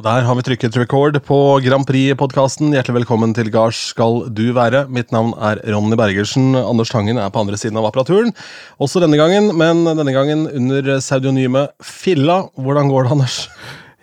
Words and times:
Og 0.00 0.04
Der 0.06 0.24
har 0.24 0.32
vi 0.32 0.40
trykket 0.40 0.76
record 0.80 1.16
på 1.28 1.36
Grand 1.60 1.84
Prix-podkasten. 1.84 2.70
Hjertelig 2.72 3.02
velkommen 3.02 3.34
til 3.36 3.50
Gards 3.52 3.76
skal 3.90 4.22
du 4.32 4.46
være. 4.56 4.86
Mitt 4.88 5.12
navn 5.12 5.34
er 5.36 5.60
Ronny 5.74 5.92
Bergersen. 6.00 6.54
Anders 6.56 6.88
Tangen 6.88 7.20
er 7.20 7.28
på 7.28 7.42
andre 7.42 7.58
siden 7.60 7.76
av 7.76 7.84
apparaturen. 7.90 8.32
Også 8.80 9.02
denne 9.04 9.20
gangen, 9.20 9.50
men 9.60 9.84
denne 9.84 10.14
gangen 10.16 10.46
under 10.48 10.88
pseudonymet 11.02 11.76
Filla. 11.84 12.46
Hvordan 12.56 12.88
går 12.88 13.04
det, 13.04 13.12
Anders? 13.12 13.36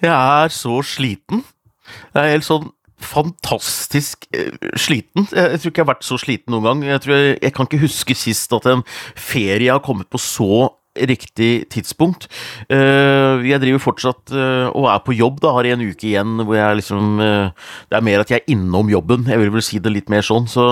Jeg 0.05 0.13
er 0.13 0.53
så 0.53 0.83
sliten. 0.85 1.41
Jeg 2.13 2.21
er 2.21 2.33
helt 2.35 2.45
sånn 2.45 2.69
fantastisk 3.01 4.29
eh, 4.37 4.53
sliten. 4.77 5.25
Jeg, 5.33 5.57
tror 5.57 5.73
ikke 5.73 5.81
jeg 5.81 5.87
har 5.87 5.93
vært 5.95 6.05
så 6.05 6.21
sliten 6.21 6.53
noen 6.53 6.69
gang. 6.69 6.89
Jeg, 6.91 7.07
tror 7.07 7.17
jeg, 7.17 7.39
jeg 7.41 7.57
kan 7.57 7.71
ikke 7.71 7.85
huske 7.87 8.21
sist 8.21 8.53
at 8.53 8.69
en 8.69 8.85
ferie 9.17 9.73
har 9.73 9.81
kommet 9.81 10.13
på 10.13 10.21
så 10.21 10.67
riktig 11.09 11.51
tidspunkt. 11.73 12.27
Uh, 12.71 13.43
jeg 13.47 13.61
driver 13.63 13.83
fortsatt 13.83 14.33
uh, 14.35 14.67
og 14.71 14.89
er 14.91 15.03
på 15.05 15.15
jobb, 15.17 15.39
da, 15.43 15.53
har 15.57 15.69
en 15.71 15.85
uke 15.87 16.09
igjen 16.09 16.43
hvor 16.43 16.57
jeg 16.57 16.79
liksom 16.81 17.21
uh, 17.21 17.69
Det 17.89 17.99
er 17.99 18.05
mer 18.05 18.23
at 18.23 18.33
jeg 18.33 18.41
er 18.41 18.53
innom 18.53 18.91
jobben, 18.91 19.27
jeg 19.29 19.41
vil 19.41 19.53
vel 19.53 19.65
si 19.65 19.81
det 19.83 19.93
litt 19.93 20.11
mer 20.13 20.25
sånn. 20.25 20.49
Så 20.51 20.67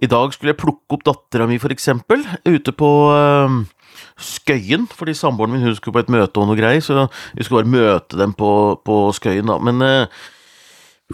i 0.00 0.08
dag 0.10 0.32
skulle 0.34 0.54
jeg 0.54 0.62
plukke 0.62 0.96
opp 0.96 1.06
dattera 1.06 1.48
mi, 1.50 1.60
for 1.60 1.74
eksempel, 1.74 2.24
ute 2.48 2.72
på 2.72 2.90
Skøyen, 4.20 4.86
fordi 4.92 5.14
samboeren 5.16 5.54
min 5.54 5.64
hun 5.64 5.76
skulle 5.76 5.96
på 5.96 6.04
et 6.04 6.12
møte 6.12 6.40
og 6.40 6.48
noe 6.48 6.58
greier, 6.58 6.82
så 6.84 7.06
vi 7.36 7.44
skulle 7.44 7.62
bare 7.62 7.72
møte 7.72 8.20
dem 8.20 8.32
på, 8.36 8.50
på 8.84 9.00
Skøyen, 9.16 9.48
da. 9.48 9.56
Men 9.60 9.80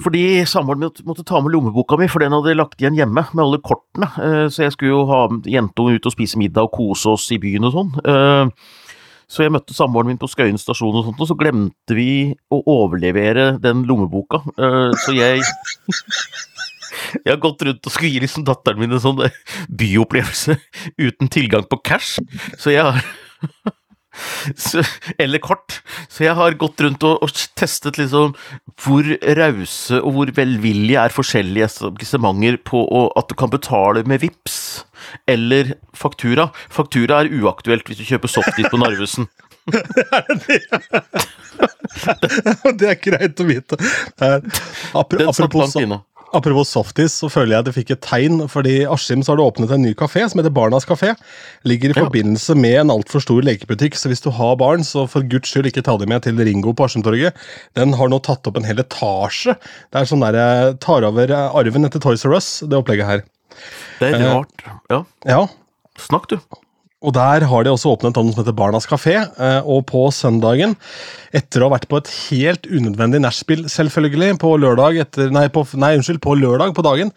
fordi 0.02 0.44
samboeren 0.48 0.82
min 0.82 1.06
måtte 1.08 1.24
ta 1.26 1.40
med 1.40 1.54
lommeboka 1.54 1.96
mi, 2.00 2.08
for 2.12 2.22
den 2.22 2.34
hadde 2.36 2.52
jeg 2.52 2.58
lagt 2.60 2.82
igjen 2.82 2.98
hjemme 2.98 3.22
med 3.32 3.44
alle 3.44 3.60
kortene. 3.64 4.08
Eh, 4.20 4.46
så 4.52 4.66
jeg 4.66 4.74
skulle 4.74 4.92
jo 4.92 5.04
ha 5.08 5.20
jentungen 5.48 5.96
ut 5.96 6.08
og 6.08 6.14
spise 6.14 6.40
middag 6.40 6.68
og 6.68 6.74
kose 6.76 7.14
oss 7.14 7.30
i 7.32 7.40
byen 7.42 7.68
og 7.68 7.76
sånn. 7.76 7.94
Eh, 8.04 8.74
så 9.26 9.42
jeg 9.42 9.54
møtte 9.54 9.74
samboeren 9.74 10.12
min 10.12 10.20
på 10.20 10.28
Skøyen 10.30 10.60
stasjon 10.60 11.00
og 11.00 11.08
sånt, 11.08 11.22
og 11.22 11.30
så 11.30 11.38
glemte 11.38 11.96
vi 11.96 12.10
å 12.52 12.60
overlevere 12.76 13.56
den 13.62 13.82
lommeboka. 13.88 14.44
Eh, 14.56 14.92
så 15.04 15.16
jeg 15.16 15.42
Jeg 17.24 17.34
har 17.34 17.40
gått 17.42 17.62
rundt 17.66 17.86
og 17.86 17.92
skulle 17.92 18.08
gi 18.14 18.20
liksom 18.22 18.44
datteren 18.46 18.78
min 18.80 18.94
en 18.94 19.02
sånn 19.02 19.18
byopplevelse 19.68 20.56
uten 20.98 21.28
tilgang 21.32 21.66
på 21.68 21.78
cash, 21.84 22.20
så 22.58 22.72
jeg 22.72 22.86
har 22.86 23.02
så, 24.56 24.82
eller 25.22 25.38
kort. 25.42 25.80
Så 26.08 26.24
jeg 26.26 26.36
har 26.38 26.56
gått 26.60 26.80
rundt 26.84 27.02
og, 27.06 27.22
og 27.24 27.30
testet 27.58 27.98
liksom 28.00 28.34
hvor 28.84 29.04
rause 29.38 30.00
og 30.02 30.10
hvor 30.16 30.28
velvillige 30.36 31.00
er 31.00 31.14
forskjellige 31.14 31.68
etablissementer 31.70 32.54
på 32.66 32.78
å, 32.84 33.06
at 33.18 33.26
du 33.30 33.34
kan 33.38 33.52
betale 33.52 34.04
med 34.08 34.18
VIPS 34.24 34.58
eller 35.30 35.64
faktura. 35.96 36.44
Faktura 36.72 37.14
er 37.22 37.32
uaktuelt 37.40 37.86
hvis 37.88 38.00
du 38.00 38.06
kjøper 38.08 38.28
softis 38.32 38.70
på 38.72 38.80
Narvesen. 38.80 39.24
det 42.78 42.88
er 42.92 42.98
greit 43.02 43.40
å 43.40 43.44
vite. 43.48 43.74
Apropos, 44.96 45.66
Apropos 46.36 46.68
softis, 46.68 47.14
så 47.22 47.30
føler 47.32 47.54
jeg 47.54 47.62
at 47.62 47.68
jeg 47.70 47.76
fikk 47.78 47.92
et 47.94 48.02
tegn. 48.04 48.42
fordi 48.52 48.74
I 48.82 48.88
Askim 48.92 49.22
har 49.24 49.38
du 49.38 49.44
åpnet 49.44 49.72
en 49.72 49.82
ny 49.82 49.94
kafé 49.96 50.26
som 50.28 50.40
heter 50.40 50.52
Barnas 50.52 50.84
kafé. 50.88 51.14
Ligger 51.64 51.94
i 51.94 51.96
forbindelse 51.96 52.56
med 52.58 52.80
en 52.82 52.92
altfor 52.92 53.24
stor 53.24 53.46
lekebutikk, 53.46 53.96
så 53.96 54.12
hvis 54.12 54.24
du 54.24 54.28
har 54.36 54.58
barn, 54.60 54.84
så 54.84 55.06
for 55.08 55.24
guds 55.24 55.48
skyld 55.48 55.70
ikke 55.70 55.84
ta 55.86 55.96
dem 55.96 56.12
med 56.12 56.26
til 56.26 56.36
Ringo 56.36 56.74
på 56.76 56.88
Askimtorget. 56.88 57.38
Den 57.78 57.96
har 57.96 58.12
nå 58.12 58.20
tatt 58.20 58.46
opp 58.46 58.60
en 58.60 58.68
hel 58.68 58.82
etasje. 58.84 59.56
Det 59.88 60.02
er 60.02 60.10
sånn 60.10 60.24
der 60.26 60.36
jeg 60.36 60.68
eh, 60.68 60.76
tar 60.84 61.08
over 61.08 61.32
eh, 61.32 61.58
arven 61.62 61.88
etter 61.88 62.02
Toys 62.04 62.26
R 62.28 62.36
Us, 62.36 62.50
det 62.66 62.76
opplegget 62.76 63.08
her. 63.08 63.26
Det 64.02 64.12
er 64.12 64.28
rart. 64.28 64.68
Ja. 64.92 65.02
ja. 65.24 65.42
Snakk, 65.96 66.28
du. 66.28 66.36
Og 67.06 67.14
Der 67.14 67.44
har 67.46 67.62
de 67.62 67.70
også 67.70 67.92
åpnet 67.94 68.16
noe 68.18 68.32
som 68.34 68.42
heter 68.42 68.56
Barnas 68.56 68.88
kafé. 68.90 69.14
Eh, 69.14 69.60
og 69.62 69.84
på 69.86 70.08
søndagen, 70.10 70.74
etter 71.36 71.62
å 71.62 71.68
ha 71.68 71.76
vært 71.76 71.86
på 71.90 72.00
et 72.00 72.10
helt 72.26 72.66
unødvendig 72.66 73.20
nachspiel, 73.22 73.62
selvfølgelig, 73.70 74.40
på 74.42 74.50
lørdag 74.58 74.98
etter, 75.04 75.30
nei, 75.34 75.46
på, 75.54 75.62
nei, 75.78 75.92
unnskyld, 76.00 76.18
på 76.24 76.34
lørdag 76.40 76.74
på 76.74 76.84
dagen, 76.86 77.14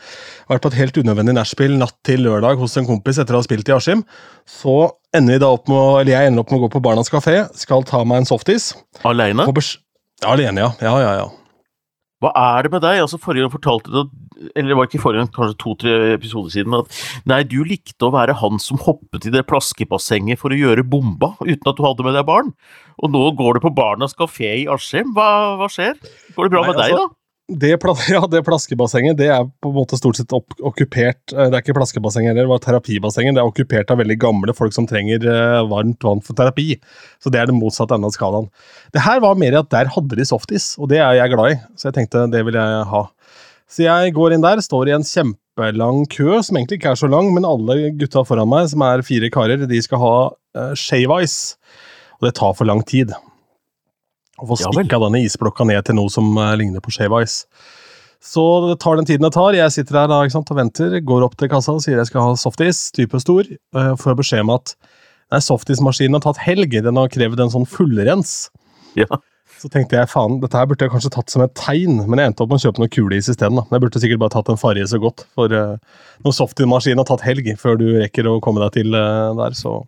vært 0.52 0.66
på 0.66 0.72
et 0.74 0.80
helt 0.84 1.02
unødvendig 1.02 1.34
nachspiel 1.40 1.74
natt 1.82 1.98
til 2.06 2.22
lørdag 2.28 2.62
hos 2.62 2.78
en 2.78 2.88
kompis 2.90 3.18
etter 3.18 3.34
å 3.34 3.42
ha 3.42 3.48
spilt 3.48 3.72
i 3.72 3.76
Askim, 3.80 4.06
så 4.46 4.78
ender 5.16 5.40
vi 5.40 5.42
da 5.42 5.50
opp 5.58 5.66
med, 5.72 6.04
eller 6.04 6.14
jeg 6.14 6.30
ender 6.30 6.46
opp 6.46 6.54
med 6.54 6.62
å 6.62 6.68
gå 6.68 6.74
på 6.78 6.86
Barnas 6.86 7.10
kafé, 7.10 7.42
skal 7.58 7.88
ta 7.90 8.04
meg 8.06 8.22
en 8.22 8.30
softis. 8.30 8.72
Aleine? 9.10 9.50
Alene, 10.28 10.68
ja. 10.68 10.72
Ja, 10.84 10.96
ja, 11.02 11.12
ja. 11.24 11.28
Hva 12.20 12.34
er 12.36 12.66
det 12.68 12.74
med 12.74 12.84
deg? 12.84 13.00
Altså 13.00 13.18
Forrige 13.22 13.46
gang 13.48 13.54
fortalte 13.54 13.94
du, 13.94 14.10
eller 14.56 14.72
det 14.72 14.78
var 14.80 14.90
ikke 14.90 15.02
forrige 15.04 15.28
kanskje 15.36 15.58
to-tre 15.62 15.96
episoder 16.16 16.54
siden, 16.54 16.78
at 16.80 17.02
nei, 17.30 17.42
du 17.48 17.60
likte 17.68 18.08
å 18.08 18.14
være 18.16 18.38
han 18.42 18.62
som 18.64 18.82
hoppet 18.86 19.28
i 19.30 19.34
det 19.34 19.46
plaskebassenget 19.50 20.42
for 20.42 20.56
å 20.56 20.60
gjøre 20.60 20.88
bomba, 20.88 21.34
uten 21.44 21.72
at 21.72 21.78
du 21.78 21.86
hadde 21.86 22.08
med 22.08 22.18
deg 22.18 22.28
barn. 22.30 22.52
Og 23.00 23.14
nå 23.14 23.24
går 23.40 23.58
du 23.58 23.66
på 23.68 23.76
Barnas 23.76 24.16
kafé 24.18 24.52
i 24.64 24.68
Askim. 24.72 25.14
Hva, 25.16 25.30
hva, 25.60 25.70
skjer? 25.72 25.96
Går 26.36 26.50
det 26.50 26.54
bra 26.56 26.66
nei, 26.66 26.72
med 26.72 26.80
deg, 26.80 26.94
altså, 26.94 27.08
da? 27.08 27.20
det, 27.50 27.72
ja, 28.14 28.22
det 28.32 28.42
plaskebassenget 28.46 29.18
det 29.18 29.30
er 29.34 29.48
på 29.62 29.72
en 29.72 29.78
måte 29.80 29.98
stort 29.98 30.20
sett 30.20 30.34
opp, 30.36 30.54
okkupert 30.62 31.34
eh, 31.34 31.48
Det 31.50 31.58
er 31.58 31.64
ikke 31.64 31.78
plaskebasseng 31.78 32.28
heller, 32.30 32.46
det 32.46 32.52
var 32.52 32.62
terapibassenget. 32.64 33.36
Det 33.36 33.44
er 33.44 33.50
okkupert 33.50 33.94
av 33.94 34.02
veldig 34.02 34.18
gamle 34.22 34.56
folk 34.58 34.76
som 34.76 34.88
trenger 34.90 35.26
uh, 35.26 35.62
varmt 35.70 36.04
vann 36.06 36.24
for 36.26 36.38
terapi. 36.38 36.76
Så 37.22 37.34
det 37.34 37.42
er 37.42 37.50
det 37.50 37.58
motsatte 37.58 37.98
enden 37.98 38.10
av 38.10 38.16
skalaen. 38.16 38.50
Det 38.94 39.04
her 39.06 39.24
var 39.24 39.40
mer 39.40 39.60
at 39.62 39.72
der 39.74 39.90
hadde 39.96 40.20
de 40.20 40.28
softis, 40.28 40.74
og 40.80 40.92
det 40.94 41.02
er 41.02 41.18
jeg 41.20 41.34
glad 41.34 41.56
i. 41.56 41.62
Så 41.80 41.90
jeg 41.90 41.98
tenkte 42.00 42.28
det 42.32 42.44
vil 42.48 42.60
jeg 42.60 42.84
ha. 42.94 43.06
Så 43.70 43.86
jeg 43.86 44.14
går 44.16 44.34
inn 44.34 44.44
der, 44.44 44.62
står 44.66 44.90
i 44.90 44.96
en 44.96 45.06
kjempelang 45.06 46.06
kø, 46.10 46.40
som 46.46 46.58
egentlig 46.58 46.80
ikke 46.80 46.94
er 46.96 47.02
så 47.04 47.10
lang, 47.12 47.30
men 47.36 47.46
alle 47.46 47.92
gutta 48.00 48.24
foran 48.26 48.50
meg, 48.50 48.70
som 48.72 48.82
er 48.86 49.06
fire 49.06 49.30
karer, 49.34 49.66
de 49.70 49.82
skal 49.86 50.02
ha 50.02 50.14
uh, 50.34 50.72
shave 50.74 51.20
ice. 51.22 51.60
Og 52.18 52.30
det 52.30 52.36
tar 52.40 52.56
for 52.58 52.70
lang 52.70 52.82
tid. 52.90 53.14
Å 54.40 54.48
få 54.50 54.58
stikka 54.58 54.98
ja, 54.98 55.04
denne 55.06 55.22
isblokka 55.22 55.68
ned 55.70 55.86
til 55.86 56.00
noe 56.00 56.10
som 56.12 56.32
uh, 56.40 56.50
ligner 56.58 56.82
på 56.82 56.96
shave 56.96 57.22
ice. 57.22 57.46
Så 58.20 58.44
det 58.66 58.80
tar 58.84 58.98
den 59.00 59.08
tiden 59.08 59.24
det 59.24 59.36
tar. 59.38 59.56
Jeg 59.56 59.72
sitter 59.72 60.02
her 60.02 60.10
da, 60.12 60.24
sant, 60.34 60.50
og 60.52 60.58
venter, 60.58 60.98
går 61.06 61.28
opp 61.30 61.38
til 61.40 61.52
kassa 61.52 61.78
og 61.78 61.86
sier 61.86 62.02
jeg 62.02 62.10
skal 62.10 62.26
ha 62.26 62.34
softis, 62.40 62.88
type 62.96 63.22
stor. 63.22 63.48
Uh, 63.78 63.94
får 64.02 64.18
beskjed 64.20 64.48
om 64.48 64.56
at 64.58 64.74
nei, 65.30 65.44
softismaskinen 65.46 66.18
har 66.18 66.26
tatt 66.26 66.42
helg, 66.42 66.74
den 66.74 67.00
har 67.00 67.14
krevd 67.14 67.46
en 67.46 67.54
sånn 67.54 67.70
fullrens. 67.70 68.50
Ja. 68.98 69.22
Så 69.60 69.68
tenkte 69.72 69.98
jeg 69.98 70.08
faen, 70.08 70.38
dette 70.40 70.56
her 70.56 70.68
burde 70.70 70.86
jeg 70.86 70.94
kanskje 70.94 71.12
tatt 71.12 71.34
som 71.34 71.44
et 71.44 71.56
tegn, 71.60 71.98
men 72.08 72.22
jeg 72.22 72.32
endte 72.32 72.46
opp 72.46 72.52
med 72.54 72.62
å 72.62 72.64
kjøpe 72.64 72.80
noe 72.80 72.92
kuleis 72.94 73.28
isteden. 73.32 73.60
Jeg 73.60 73.84
burde 73.84 74.00
sikkert 74.00 74.22
bare 74.22 74.36
tatt 74.38 74.52
en 74.54 74.60
farge 74.62 74.86
så 74.88 75.00
godt, 75.04 75.26
for 75.36 75.52
uh, 75.52 75.76
når 76.24 76.36
softismaskinen 76.38 77.02
har 77.02 77.10
tatt 77.10 77.26
helg 77.28 77.50
før 77.60 77.76
du 77.82 77.90
rekker 77.98 78.30
å 78.30 78.38
komme 78.44 78.64
deg 78.64 78.78
til 78.78 78.96
uh, 78.96 79.36
der, 79.36 79.58
så 79.60 79.82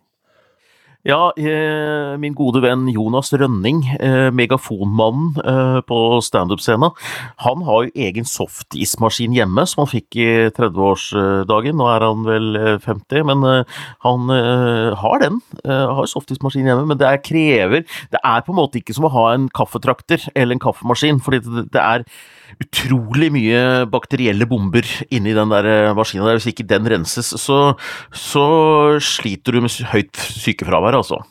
ja, 1.02 1.32
eh, 1.34 2.14
min 2.22 2.34
gode 2.38 2.60
venn 2.62 2.84
Jonas 2.92 3.32
Rønning, 3.34 3.80
eh, 3.98 4.28
megafonmannen 4.30 5.32
eh, 5.42 5.78
på 5.82 5.98
standup-scena, 6.22 6.92
han 7.42 7.64
har 7.66 7.88
jo 7.88 7.90
egen 8.06 8.28
softismaskin 8.28 9.34
hjemme 9.34 9.64
som 9.66 9.82
han 9.82 9.90
fikk 9.90 10.18
i 10.22 10.28
30-årsdagen. 10.54 11.74
Nå 11.74 11.88
er 11.90 12.06
han 12.06 12.22
vel 12.22 12.78
50, 12.84 13.26
men 13.26 13.42
han 14.06 14.30
har 15.02 15.22
den. 15.22 15.40
Har 15.66 16.06
softismaskin 16.06 16.70
hjemme, 16.70 16.86
men 16.86 17.00
det 17.00 17.08
er 17.08 17.22
krever 17.22 17.82
Det 18.12 18.20
er 18.22 18.44
på 18.46 18.52
en 18.52 18.60
måte 18.60 18.78
ikke 18.78 18.94
som 18.94 19.08
å 19.08 19.14
ha 19.14 19.26
en 19.34 19.48
kaffetrakter 19.50 20.28
eller 20.36 20.54
en 20.54 20.62
kaffemaskin, 20.62 21.18
fordi 21.24 21.66
det 21.72 21.82
er 21.82 22.06
utrolig 22.60 23.28
mye 23.32 23.60
bakterielle 23.90 24.46
bomber 24.48 24.86
inni 25.12 25.34
den 25.36 25.52
der 25.52 25.68
eh, 25.68 25.94
maskina 25.96 26.26
der. 26.26 26.40
Hvis 26.40 26.50
ikke 26.52 26.66
den 26.68 26.88
renses, 26.90 27.32
så, 27.40 27.60
så 28.10 28.46
sliter 29.02 29.56
du 29.56 29.62
med 29.64 29.76
høyt 29.92 30.20
sykefravær, 30.42 30.91
altså. 30.98 31.22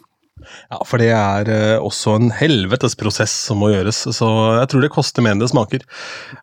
Ja, 0.72 0.80
for 0.88 1.02
det 1.02 1.12
er 1.14 1.50
uh, 1.52 1.84
også 1.86 2.16
en 2.18 2.32
helvetes 2.34 2.96
prosess 2.98 3.34
som 3.46 3.60
må 3.62 3.70
gjøres, 3.74 4.00
så 4.16 4.30
jeg 4.58 4.72
tror 4.72 4.86
det 4.86 4.94
koster 4.94 5.26
mer 5.26 5.36
enn 5.36 5.44
det 5.44 5.52
smaker. 5.52 5.86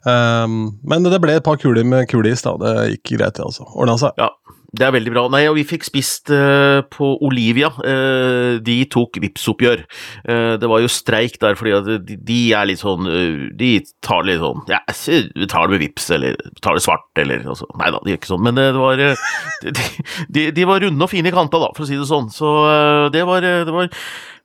Um, 0.07 0.79
men 0.87 1.07
det 1.09 1.19
ble 1.23 1.39
et 1.39 1.47
par 1.47 1.59
kuler 1.61 1.87
med 1.89 2.07
kuleis, 2.11 2.45
da. 2.47 2.55
Det 2.63 2.75
gikk 2.95 3.17
greit, 3.17 3.39
det, 3.41 3.49
altså. 3.49 3.67
Ordna 3.75 3.99
seg. 4.01 4.15
Ja, 4.21 4.31
det 4.69 4.85
er 4.85 4.93
veldig 4.93 5.13
bra. 5.15 5.23
Nei, 5.33 5.47
og 5.49 5.57
vi 5.57 5.65
fikk 5.65 5.87
spist 5.87 6.29
uh, 6.29 6.85
på 6.93 7.15
Olivia. 7.25 7.71
Uh, 7.81 8.59
de 8.61 8.77
tok 8.93 9.17
Vipps-oppgjør. 9.23 9.85
Uh, 10.29 10.59
det 10.61 10.69
var 10.69 10.83
jo 10.85 10.91
streik 10.93 11.39
der, 11.41 11.57
fordi 11.57 11.97
de, 12.05 12.19
de, 12.29 12.39
er 12.53 12.69
litt 12.69 12.83
sånn 12.83 13.09
De 13.59 13.71
tar 14.05 14.27
litt 14.27 14.43
sånn 14.43 14.61
Ja, 14.69 14.81
vi 14.85 15.49
tar 15.49 15.67
det 15.67 15.75
med 15.75 15.83
Vipps, 15.87 16.11
eller 16.13 16.37
tar 16.65 16.77
det 16.77 16.85
svart, 16.85 17.09
eller 17.21 17.47
altså, 17.49 17.69
Nei 17.81 17.91
da, 17.95 18.03
de 18.05 18.13
gjør 18.13 18.21
ikke 18.21 18.33
sånn, 18.33 18.45
men 18.45 18.59
det 18.59 18.69
var 18.77 19.01
de, 19.65 19.87
de, 20.29 20.49
de, 20.53 20.67
var 20.69 20.85
runde 20.85 21.07
og 21.07 21.13
fine 21.13 21.33
i 21.33 21.35
kanta, 21.35 21.61
da, 21.63 21.73
for 21.77 21.87
å 21.87 21.89
si 21.89 21.97
det 21.97 22.09
sånn. 22.09 22.29
Så 22.33 22.53
det 23.15 23.25
var, 23.29 23.45
det 23.45 23.73
var 23.73 23.89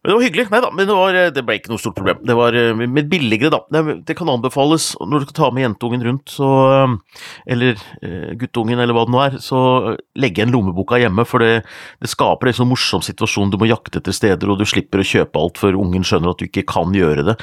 men 0.03 0.11
det 0.11 0.15
var 0.17 0.23
hyggelig. 0.25 0.43
Nei 0.51 0.59
da, 0.59 0.69
men 0.75 0.87
det, 0.89 0.95
var, 0.99 1.17
det, 1.31 1.41
ble 1.47 1.55
ikke 1.55 1.71
noe 1.71 1.79
stort 1.79 1.95
problem. 1.95 2.17
Det 2.27 2.35
var 2.35 2.55
eh, 2.59 2.75
med 2.75 3.07
billigere, 3.07 3.53
da. 3.53 3.61
Det, 3.71 4.01
det, 4.09 4.15
kan 4.19 4.27
anbefales 4.33 4.89
når 4.99 5.23
du 5.23 5.25
skal 5.29 5.37
ta 5.37 5.47
med 5.55 5.63
jentungen 5.63 6.03
rundt, 6.03 6.33
så 6.33 6.49
eh, 6.73 7.21
Eller 7.55 7.79
guttungen, 8.35 8.81
eller 8.83 8.95
hva 8.97 9.05
det 9.07 9.13
nå 9.15 9.21
er. 9.23 9.37
Så 9.39 9.61
legge 10.19 10.41
igjen 10.41 10.51
lommeboka 10.51 10.99
hjemme, 10.99 11.23
for 11.29 11.39
det, 11.39 11.63
det 12.03 12.11
skaper 12.11 12.51
en 12.51 12.59
sånn 12.59 12.71
morsom 12.73 13.05
situasjon. 13.05 13.53
Du 13.53 13.57
må 13.61 13.71
jakte 13.71 14.01
etter 14.01 14.15
steder, 14.15 14.51
og 14.51 14.59
du 14.59 14.67
slipper 14.67 14.99
å 14.99 15.07
kjøpe 15.07 15.39
alt 15.39 15.63
før 15.63 15.79
ungen 15.79 16.03
skjønner 16.03 16.33
at 16.33 16.43
du 16.43 16.49
ikke 16.49 16.65
kan 16.67 16.91
gjøre 16.91 17.23
det. 17.31 17.39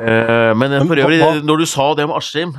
Men 0.00 0.80
for 0.88 1.04
øvrig, 1.04 1.20
når 1.44 1.60
du 1.60 1.68
sa 1.68 1.90
det 1.98 2.06
om 2.06 2.16
Askim 2.16 2.54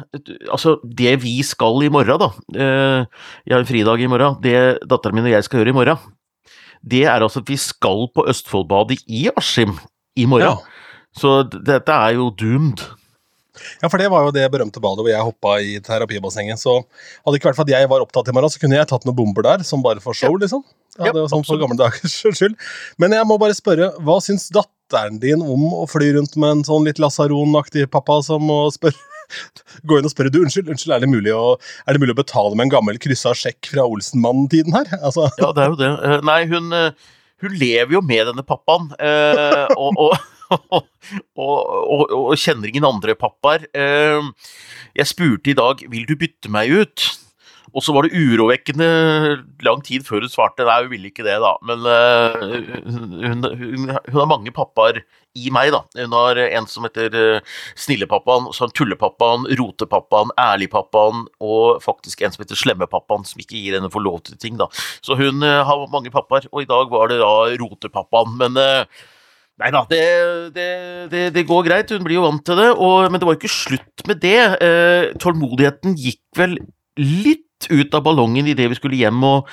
Altså, 0.51 0.75
det 0.85 1.15
vi 1.23 1.39
skal 1.45 1.81
i 1.81 1.89
morgen, 1.91 2.21
da 2.21 2.29
Jeg 2.53 3.55
har 3.55 3.61
en 3.63 3.69
fridag 3.69 4.03
i 4.03 4.09
morgen. 4.11 4.37
Det 4.43 4.83
datteren 4.85 5.17
min 5.17 5.31
og 5.31 5.33
jeg 5.33 5.47
skal 5.47 5.63
gjøre 5.63 5.73
i 5.73 5.79
morgen 5.81 6.11
det 6.81 7.03
er 7.05 7.21
altså 7.21 7.43
at 7.43 7.51
vi 7.51 7.59
skal 7.61 8.07
på 8.15 8.25
Østfoldbadet 8.31 9.01
i 9.07 9.27
Askim 9.35 9.77
i 10.17 10.25
morgen. 10.25 10.57
Ja. 10.57 10.89
Så 11.17 11.41
dette 11.51 11.93
er 11.93 12.17
jo 12.17 12.29
doomed. 12.33 12.81
Ja, 13.81 13.89
for 13.91 13.99
det 13.99 14.07
var 14.09 14.25
jo 14.25 14.33
det 14.33 14.45
berømte 14.53 14.81
badet 14.81 15.03
hvor 15.03 15.11
jeg 15.11 15.27
hoppa 15.27 15.55
i 15.61 15.75
terapibassenget. 15.83 16.61
Så 16.61 16.79
hadde 16.79 17.33
det 17.33 17.41
ikke 17.41 17.51
vært 17.51 17.59
for 17.59 17.67
at 17.67 17.73
jeg 17.75 17.89
var 17.91 18.03
opptatt 18.03 18.31
i 18.31 18.35
morgen, 18.35 18.53
så 18.53 18.61
kunne 18.61 18.79
jeg 18.79 18.89
tatt 18.89 19.05
noen 19.07 19.17
bomber 19.17 19.45
der, 19.45 19.65
som 19.67 19.83
bare 19.85 20.03
for 20.03 20.17
show, 20.17 20.37
liksom. 20.39 20.63
Ja, 20.97 21.11
det 21.11 21.21
var 21.21 21.29
sånn 21.31 21.45
for 21.47 21.59
gamle 21.61 21.77
dagers 21.79 22.17
skyld. 22.39 22.57
Men 23.01 23.15
jeg 23.15 23.27
må 23.27 23.37
bare 23.41 23.55
spørre, 23.57 23.91
hva 24.03 24.17
syns 24.23 24.49
datteren 24.55 25.19
din 25.21 25.43
om 25.43 25.67
å 25.75 25.85
fly 25.89 26.13
rundt 26.17 26.35
med 26.39 26.57
en 26.57 26.65
sånn 26.67 26.87
litt 26.87 26.99
lasaronaktig 27.01 27.87
pappa 27.93 28.19
som 28.25 28.43
må 28.47 28.63
spørre 28.73 29.10
Gå 29.87 29.97
inn 29.99 30.07
og 30.07 30.13
spørre 30.13 30.31
du, 30.33 30.41
unnskyld, 30.43 30.69
unnskyld, 30.73 30.95
er 30.95 31.03
det 31.05 31.09
mulig 31.11 31.33
å, 31.35 31.55
er 31.85 31.95
det 31.95 32.01
mulig 32.03 32.15
å 32.15 32.21
betale 32.21 32.57
med 32.57 32.67
en 32.67 32.73
gammel 32.75 32.99
kryssa 33.01 33.33
sjekk 33.37 33.71
fra 33.73 33.85
Olsenmann-tiden 33.87 34.75
her? 34.75 34.91
Altså, 35.01 35.29
Ja, 35.41 35.51
det 35.55 35.63
er 35.65 35.73
jo 35.73 35.79
det. 35.79 35.91
Eh, 36.09 36.19
Nei, 36.27 36.41
hun, 36.51 36.69
eh, 36.75 37.15
hun 37.45 37.57
lever 37.57 37.97
jo 37.97 38.03
med 38.05 38.27
denne 38.31 38.45
pappaen, 38.45 38.91
eh, 39.01 39.71
og, 39.77 39.97
og, 40.01 40.17
og, 40.71 40.85
og, 41.39 42.05
og 42.11 42.35
kjenner 42.39 42.69
ingen 42.69 42.87
andre 42.87 43.15
pappaer. 43.15 43.67
Jeg 43.71 45.07
spurte 45.07 45.53
i 45.53 45.57
dag 45.57 45.83
vil 45.91 46.07
du 46.09 46.17
bytte 46.19 46.51
meg 46.51 46.73
ut, 46.83 47.07
og 47.71 47.83
så 47.85 47.93
var 47.95 48.05
det 48.05 48.17
urovekkende 48.17 48.87
lang 49.65 49.81
tid 49.85 50.03
før 50.07 50.25
hun 50.25 50.31
svarte 50.31 50.65
nei, 50.67 50.81
hun 50.83 50.91
ville 50.91 51.11
ikke 51.11 51.25
det, 51.25 51.37
da. 51.43 51.53
Men 51.67 51.85
eh, 51.87 52.41
hun, 52.87 53.45
hun, 53.45 53.91
hun 53.95 54.19
har 54.19 54.29
mange 54.29 54.53
pappaer 54.55 55.01
i 55.37 55.47
meg, 55.53 55.71
da. 55.71 55.83
Hun 56.01 56.15
har 56.17 56.41
en 56.43 56.67
som 56.69 56.87
heter 56.87 57.15
eh, 57.15 57.53
Snillepappaen, 57.79 58.49
så 58.51 58.65
har 58.65 58.71
hun 58.71 58.75
Tullepappaen, 58.81 59.47
Rotepappaen, 59.59 60.33
Ærligpappaen 60.41 61.23
og 61.39 61.79
faktisk 61.85 62.25
en 62.25 62.35
som 62.35 62.43
heter 62.43 62.59
Slemmepappaen, 62.59 63.23
som 63.27 63.43
ikke 63.43 63.59
gir 63.59 63.79
henne 63.79 63.91
for 63.93 64.03
lov 64.03 64.19
til 64.27 64.39
ting, 64.41 64.59
da. 64.59 64.67
Så 65.05 65.15
hun 65.19 65.39
eh, 65.47 65.61
har 65.67 65.87
mange 65.93 66.11
pappaer, 66.13 66.49
og 66.51 66.65
i 66.65 66.69
dag 66.69 66.91
var 66.91 67.11
det 67.11 67.21
da 67.23 67.33
Rotepappaen. 67.63 68.37
Men 68.41 68.61
Nei 69.61 69.69
da, 69.69 69.83
det, 69.85 70.05
det, 70.55 70.67
det, 71.11 71.23
det 71.35 71.45
går 71.45 71.65
greit, 71.67 71.91
hun 71.93 72.05
blir 72.05 72.17
jo 72.17 72.25
vant 72.25 72.41
til 72.47 72.57
det. 72.57 72.71
Og, 72.71 73.11
men 73.11 73.21
det 73.21 73.27
var 73.27 73.37
ikke 73.37 73.51
slutt 73.51 74.05
med 74.09 74.21
det. 74.23 74.39
Eh, 74.63 75.11
tålmodigheten 75.21 75.93
gikk 75.99 76.23
vel 76.39 76.57
litt 76.97 77.45
ut 77.69 77.93
av 77.97 78.03
ballongen 78.05 78.49
idet 78.49 78.69
vi 78.71 78.77
skulle 78.79 78.99
hjem. 78.99 79.21
og 79.23 79.49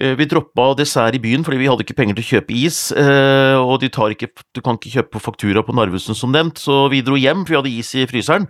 eh, 0.00 0.14
Vi 0.18 0.28
droppa 0.28 0.74
dessert 0.78 1.16
i 1.16 1.22
byen 1.22 1.46
fordi 1.46 1.60
vi 1.62 1.70
hadde 1.70 1.86
ikke 1.86 1.96
penger 1.96 2.18
til 2.18 2.26
å 2.26 2.30
kjøpe 2.34 2.56
is. 2.58 2.78
eh, 2.92 3.56
og 3.56 3.82
ikke, 3.86 4.30
du 4.52 4.60
kan 4.60 4.76
ikke 4.76 4.94
kjøpe 4.98 5.22
faktura 5.22 5.64
på 5.64 5.74
Narvesen 5.76 6.18
som 6.18 6.32
nevnt, 6.32 6.58
så 6.58 6.88
vi 6.92 7.02
dro 7.02 7.16
hjem, 7.16 7.44
for 7.46 7.54
vi 7.54 7.60
hadde 7.62 7.74
is 7.78 7.94
i 7.94 8.06
fryseren. 8.06 8.48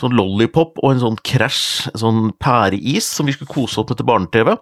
Sånn 0.00 0.16
lollipop 0.16 0.78
og 0.82 0.92
en 0.92 1.02
sånn 1.04 1.18
Crash, 1.22 1.88
sånn 1.94 2.32
pæreis 2.40 3.06
som 3.06 3.26
vi 3.26 3.36
skulle 3.36 3.52
kose 3.52 3.80
oss 3.80 3.88
med 3.90 3.98
til 4.00 4.08
barne-TV. 4.08 4.56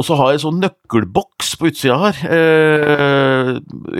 Og 0.00 0.06
så 0.08 0.16
har 0.16 0.30
jeg 0.30 0.38
en 0.38 0.44
sånn 0.46 0.62
nøkkelboks 0.62 1.50
på 1.60 1.68
utsida 1.68 1.98
her. 2.00 2.20
Eh, 2.32 3.50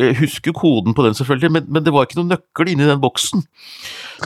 jeg 0.00 0.18
husker 0.22 0.54
koden 0.56 0.96
på 0.96 1.04
den, 1.04 1.16
selvfølgelig, 1.18 1.52
men, 1.52 1.66
men 1.68 1.84
det 1.84 1.92
var 1.92 2.06
ikke 2.06 2.16
noen 2.22 2.32
nøkkel 2.32 2.72
inni 2.72 2.88
den 2.88 3.02
boksen. 3.02 3.44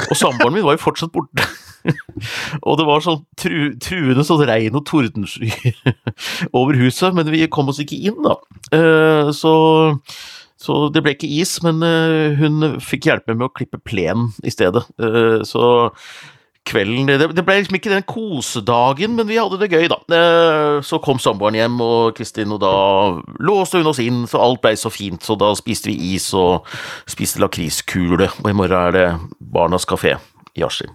Og 0.07 0.15
samboeren 0.15 0.55
min 0.55 0.67
var 0.67 0.77
jo 0.77 0.85
fortsatt 0.85 1.11
borte. 1.15 1.43
og 2.67 2.79
det 2.79 2.87
var 2.89 3.05
sånn 3.05 3.23
tru, 3.39 3.75
truende 3.83 4.25
sånn 4.27 4.45
regn 4.49 4.79
og 4.79 4.87
tordenskyer 4.89 5.77
over 6.59 6.79
huset, 6.81 7.17
men 7.17 7.29
vi 7.33 7.45
kom 7.53 7.73
oss 7.73 7.83
ikke 7.83 7.99
inn, 8.11 8.23
da. 8.27 8.37
Uh, 8.75 9.33
så, 9.37 9.55
så 10.61 10.87
det 10.93 11.05
ble 11.05 11.17
ikke 11.17 11.35
is, 11.41 11.59
men 11.67 11.83
uh, 11.85 12.37
hun 12.39 12.79
fikk 12.83 13.11
hjelpe 13.11 13.37
med 13.37 13.49
å 13.49 13.53
klippe 13.55 13.83
plenen 13.83 14.33
i 14.47 14.55
stedet. 14.55 14.87
Uh, 15.01 15.43
så 15.47 15.93
kvelden 16.67 17.07
det, 17.07 17.29
det 17.31 17.45
ble 17.47 17.61
liksom 17.61 17.77
ikke 17.79 17.93
den 17.93 18.07
kosedagen, 18.11 19.13
men 19.15 19.29
vi 19.29 19.39
hadde 19.39 19.61
det 19.61 19.69
gøy, 19.71 19.87
da. 19.93 20.01
Så 20.83 20.99
kom 20.99 21.21
samboeren 21.23 21.55
hjem, 21.61 21.77
og 21.79 22.17
Kristin, 22.19 22.51
og 22.57 22.59
da 22.65 22.73
låste 23.39 23.79
hun 23.79 23.93
oss 23.93 24.03
inn, 24.03 24.25
så 24.27 24.43
alt 24.43 24.65
ble 24.65 24.75
så 24.75 24.91
fint. 24.91 25.23
Så 25.23 25.39
da 25.39 25.53
spiste 25.55 25.93
vi 25.93 26.17
is 26.17 26.27
og 26.35 26.67
spiste 27.07 27.39
lakriskule, 27.45 28.33
og 28.43 28.51
i 28.51 28.57
morgen 28.57 28.81
er 28.81 28.97
det 28.99 29.09
Barnas 29.39 29.87
kafé 29.87 30.17
i 30.59 30.67
Askim. 30.67 30.91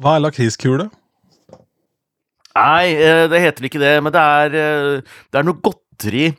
Hva 0.00 0.16
er 0.16 0.24
lakriskule? 0.24 0.88
Nei, 2.56 2.94
eh, 2.94 3.26
det 3.28 3.42
heter 3.42 3.68
ikke 3.68 3.80
det, 3.82 3.94
men 4.04 4.14
det 4.14 4.22
er, 4.22 4.54
eh, 4.56 5.16
det 5.32 5.40
er 5.40 5.44
noe 5.44 5.60
godteri 5.96 6.34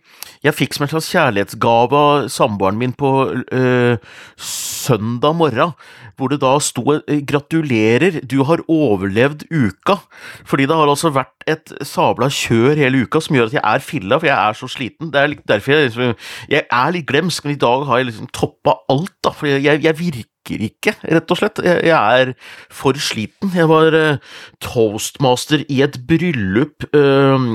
jeg 0.45 0.54
fikk 0.54 0.75
som 0.75 0.86
en 0.86 0.92
slags 0.92 1.09
kjærlighetsgave 1.12 2.00
av 2.00 2.27
samboeren 2.31 2.77
min 2.77 2.94
på 2.94 3.09
øh, 3.33 3.98
søndag 4.38 5.36
morgen, 5.36 5.74
hvor 6.18 6.31
det 6.31 6.39
da 6.42 6.54
sto 6.62 6.83
eh, 6.94 7.21
'gratulerer, 7.25 8.21
du 8.21 8.44
har 8.44 8.62
overlevd 8.68 9.48
uka'. 9.50 9.98
Fordi 10.45 10.68
det 10.69 10.75
har 10.77 10.88
altså 10.88 11.09
vært 11.09 11.44
et 11.48 11.74
sabla 11.81 12.30
kjør 12.30 12.77
hele 12.77 13.04
uka 13.06 13.21
som 13.21 13.36
gjør 13.36 13.50
at 13.50 13.57
jeg 13.57 13.63
er 13.63 13.83
filla, 13.83 14.19
for 14.19 14.30
jeg 14.30 14.38
er 14.38 14.54
så 14.54 14.69
sliten. 14.69 15.12
Det 15.12 15.21
er 15.21 15.33
litt 15.33 15.48
derfor 15.48 15.71
jeg 15.71 15.89
liksom 15.89 16.15
Jeg 16.50 16.63
er 16.71 16.92
litt 16.92 17.07
glemsk, 17.07 17.45
men 17.45 17.56
i 17.56 17.59
dag 17.59 17.86
har 17.86 17.98
jeg 17.98 18.09
liksom 18.12 18.27
toppa 18.33 18.77
alt, 18.89 19.15
da. 19.24 19.31
For 19.31 19.48
jeg, 19.48 19.83
jeg 19.83 20.00
virker 20.00 20.62
ikke, 20.69 20.94
rett 21.04 21.31
og 21.31 21.38
slett. 21.38 21.59
Jeg, 21.63 21.81
jeg 21.89 22.21
er 22.21 22.33
for 22.69 22.94
sliten. 22.94 23.51
Jeg 23.56 23.68
var 23.68 23.94
uh, 23.94 24.21
toastmaster 24.62 25.65
i 25.68 25.81
et 25.81 25.98
bryllup 26.07 26.88
eh, 26.94 27.48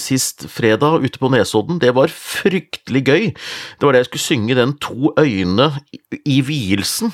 sist 0.00 0.46
fredag 0.50 1.02
ute 1.04 1.18
på 1.20 1.30
Nesodden. 1.32 1.78
Det 1.82 1.92
var 1.94 2.12
fryktelig 2.12 3.02
gøy. 3.06 3.26
Det 3.32 3.86
var 3.86 3.92
det 3.92 4.04
jeg 4.04 4.10
skulle 4.12 4.28
synge 4.28 4.56
den 4.58 4.72
To 4.82 5.12
øyne 5.18 5.68
i- 6.26 6.40
vielsen, 6.42 7.12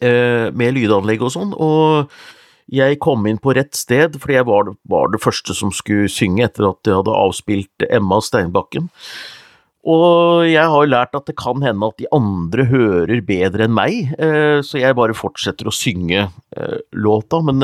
eh, 0.00 0.50
med 0.50 0.74
lydanlegg 0.74 1.22
og 1.22 1.32
sånn. 1.32 1.54
Og 1.58 2.10
jeg 2.70 2.98
kom 2.98 3.26
inn 3.26 3.38
på 3.38 3.54
rett 3.54 3.74
sted, 3.74 4.18
fordi 4.18 4.34
jeg 4.40 4.46
var, 4.46 4.74
var 4.88 5.08
det 5.12 5.20
første 5.22 5.54
som 5.54 5.70
skulle 5.70 6.08
synge 6.10 6.44
etter 6.44 6.68
at 6.68 6.82
jeg 6.84 6.94
hadde 6.98 7.14
avspilt 7.14 7.86
Emma 7.90 8.18
Steinbakken. 8.20 8.90
Og 9.86 10.42
jeg 10.50 10.66
har 10.66 10.88
lært 10.90 11.14
at 11.14 11.26
det 11.26 11.36
kan 11.38 11.62
hende 11.62 11.86
at 11.86 11.96
de 12.00 12.08
andre 12.12 12.64
hører 12.66 13.20
bedre 13.24 13.68
enn 13.68 13.74
meg, 13.76 14.14
eh, 14.18 14.58
så 14.66 14.80
jeg 14.82 14.96
bare 14.98 15.14
fortsetter 15.14 15.68
å 15.70 15.74
synge 15.74 16.24
eh, 16.56 16.78
låta. 16.92 17.38
Men 17.46 17.62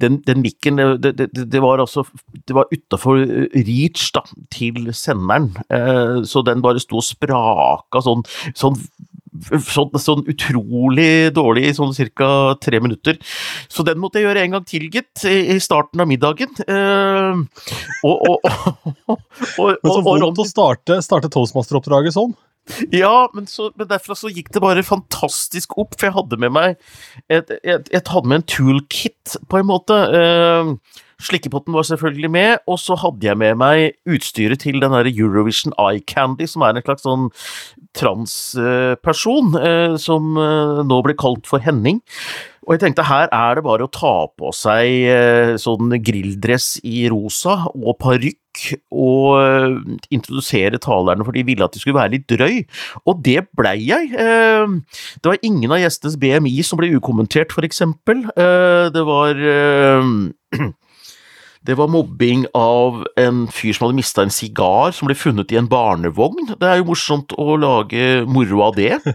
den, 0.00 0.18
den 0.26 0.40
mikken, 0.44 0.80
det, 1.02 1.12
det, 1.20 1.28
det, 1.36 1.60
var 1.62 1.82
altså 1.82 2.02
Det 2.46 2.56
var 2.56 2.70
utafor 2.72 3.20
reach 3.54 4.08
da, 4.16 4.22
til 4.52 4.90
senderen, 4.96 5.50
eh, 5.70 6.20
så 6.28 6.42
den 6.46 6.62
bare 6.64 6.80
sto 6.82 6.98
og 7.00 7.06
spraka 7.06 8.02
sånn, 8.06 8.24
sånn 8.56 8.80
Sånn, 9.62 9.92
sånn 10.02 10.24
utrolig 10.28 11.30
dårlig 11.32 11.68
i 11.68 11.74
sånn 11.76 11.92
ca. 12.18 12.26
tre 12.60 12.80
minutter. 12.82 13.14
Så 13.70 13.84
den 13.86 14.00
måtte 14.02 14.18
jeg 14.18 14.26
gjøre 14.26 14.42
en 14.42 14.56
gang 14.56 14.64
til, 14.66 14.88
gitt, 14.92 15.22
i 15.24 15.54
starten 15.62 16.02
av 16.02 16.08
middagen. 16.10 16.50
Eh, 16.66 17.38
og, 18.04 18.16
og, 18.26 18.50
og, 19.06 19.22
og, 19.54 19.70
Men 19.70 19.78
så 19.86 19.94
og- 19.94 20.00
og 20.00 20.04
vondt 20.08 20.24
Ronny- 20.26 20.42
å 20.44 20.48
starte, 20.50 20.98
starte 21.06 21.30
toastmasteroppdraget 21.32 22.18
sånn. 22.18 22.34
Ja, 22.94 23.28
men, 23.34 23.46
så, 23.50 23.70
men 23.78 23.88
derfra 23.90 24.16
så 24.18 24.30
gikk 24.32 24.50
det 24.54 24.62
bare 24.62 24.84
fantastisk 24.86 25.76
opp, 25.80 25.96
for 25.96 26.08
jeg 26.08 26.16
hadde 26.16 26.40
med 26.42 26.54
meg 26.54 26.76
et, 27.28 27.50
et, 27.62 27.88
Jeg 27.90 28.02
hadde 28.06 28.30
med 28.30 28.42
en 28.42 28.48
toolkit, 28.54 29.36
på 29.50 29.60
en 29.60 29.70
måte. 29.70 29.96
Eh, 30.20 30.74
slikkepotten 31.20 31.74
var 31.76 31.86
selvfølgelig 31.88 32.30
med, 32.34 32.62
og 32.70 32.78
så 32.80 32.96
hadde 33.00 33.26
jeg 33.28 33.38
med 33.40 33.58
meg 33.60 33.92
utstyret 34.08 34.62
til 34.64 34.80
den 34.82 34.94
der 34.96 35.08
Eurovision 35.10 35.74
Eye 35.78 36.00
Candy, 36.08 36.46
som 36.50 36.62
er 36.66 36.76
en 36.78 36.82
slags 36.86 37.04
sånn 37.06 37.28
transperson, 37.96 39.54
eh, 39.60 39.96
som 40.00 40.34
eh, 40.40 40.80
nå 40.86 41.00
blir 41.04 41.18
kalt 41.20 41.46
for 41.50 41.62
Henning. 41.64 42.00
Og 42.66 42.74
jeg 42.76 42.82
tenkte 42.84 43.06
her 43.08 43.26
er 43.34 43.56
det 43.58 43.64
bare 43.66 43.86
å 43.86 43.90
ta 43.90 44.12
på 44.38 44.50
seg 44.54 45.06
eh, 45.10 45.54
sånn 45.58 45.90
grilldress 46.04 46.74
i 46.86 47.06
rosa 47.10 47.56
og 47.72 47.96
parykk 48.02 48.36
og 48.92 49.40
eh, 49.40 49.96
introdusere 50.14 50.78
talerne, 50.82 51.24
for 51.26 51.34
de 51.34 51.44
ville 51.48 51.64
at 51.66 51.74
de 51.74 51.80
skulle 51.82 51.98
være 51.98 52.14
litt 52.18 52.28
drøy. 52.30 52.60
Og 53.08 53.22
det 53.26 53.46
blei 53.58 53.78
jeg. 53.88 54.12
Eh, 54.12 54.76
Det 55.22 55.32
var 55.32 55.40
ingen 55.46 55.72
av 55.72 55.80
gjestenes 55.82 56.18
BMI 56.20 56.54
som 56.66 56.78
ble 56.80 56.92
ukommentert, 56.98 57.52
for 57.56 57.66
eksempel. 57.66 58.26
Eh, 58.36 58.86
Det 58.94 59.04
var 59.08 59.34
det 61.66 61.76
var 61.76 61.90
mobbing 61.92 62.46
av 62.56 63.02
en 63.20 63.44
fyr 63.52 63.74
som 63.76 63.86
hadde 63.86 63.98
mista 63.98 64.24
en 64.24 64.32
sigar 64.32 64.94
som 64.96 65.10
ble 65.10 65.16
funnet 65.18 65.52
i 65.52 65.58
en 65.60 65.68
barnevogn. 65.68 66.54
Det 66.56 66.68
er 66.68 66.80
jo 66.80 66.88
morsomt 66.88 67.34
å 67.36 67.56
lage 67.60 68.24
moro 68.28 68.62
av 68.70 68.78
det. 68.78 68.96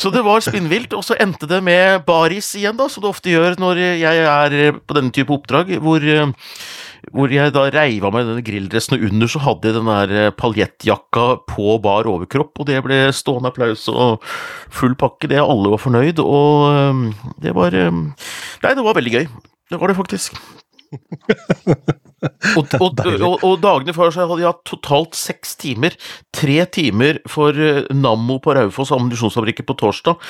Så 0.00 0.10
det 0.14 0.22
var 0.24 0.40
spinnvilt, 0.40 0.94
og 0.96 1.04
så 1.04 1.16
endte 1.20 1.48
det 1.50 1.58
med 1.64 2.06
baris 2.06 2.54
igjen, 2.56 2.76
da, 2.78 2.86
som 2.88 3.04
det 3.04 3.10
ofte 3.10 3.32
gjør 3.32 3.58
når 3.60 3.80
jeg 4.00 4.22
er 4.24 4.78
på 4.78 4.96
denne 4.96 5.12
type 5.14 5.32
oppdrag, 5.34 5.74
hvor, 5.82 6.00
eh, 6.00 6.32
hvor 7.12 7.32
jeg 7.32 7.54
da 7.54 7.66
reiv 7.72 8.06
av 8.06 8.14
meg 8.14 8.28
denne 8.28 8.44
grilldressen, 8.46 8.96
og 8.96 9.06
under 9.10 9.30
så 9.30 9.42
hadde 9.44 9.70
jeg 9.70 9.78
den 9.78 9.90
der 9.90 10.34
paljettjakka 10.38 11.26
på 11.50 11.78
bar 11.84 12.08
overkropp, 12.10 12.54
og 12.60 12.70
det 12.70 12.82
ble 12.86 13.00
stående 13.16 13.52
applaus 13.52 13.86
og 13.92 14.24
full 14.74 14.96
pakke, 14.98 15.30
det 15.32 15.42
alle 15.42 15.74
var 15.74 15.82
fornøyd, 15.82 16.22
og 16.22 16.68
eh, 16.72 17.32
det 17.44 17.56
var 17.56 17.76
eh, 17.76 17.90
Nei, 18.62 18.72
det 18.74 18.84
var 18.84 18.96
veldig 18.96 19.18
gøy. 19.18 19.26
Det 19.70 19.80
var 19.80 19.90
det 19.90 19.98
faktisk. 19.98 20.38
og, 22.56 22.74
og, 22.80 23.00
og, 23.00 23.42
og, 23.44 23.54
dagene 23.62 23.94
før 23.96 24.12
så 24.14 24.24
hadde 24.24 24.42
jeg 24.42 24.50
hatt 24.50 24.62
totalt 24.68 25.18
seks 25.18 25.56
timer. 25.60 25.96
Tre 26.34 26.58
timer 26.72 27.20
for 27.30 27.56
uh, 27.56 27.82
Nammo 27.94 28.38
på 28.42 28.54
Raufoss 28.56 28.92
ammunisjonsfabrikker 28.94 29.66
på 29.68 29.76
torsdag, 29.80 30.22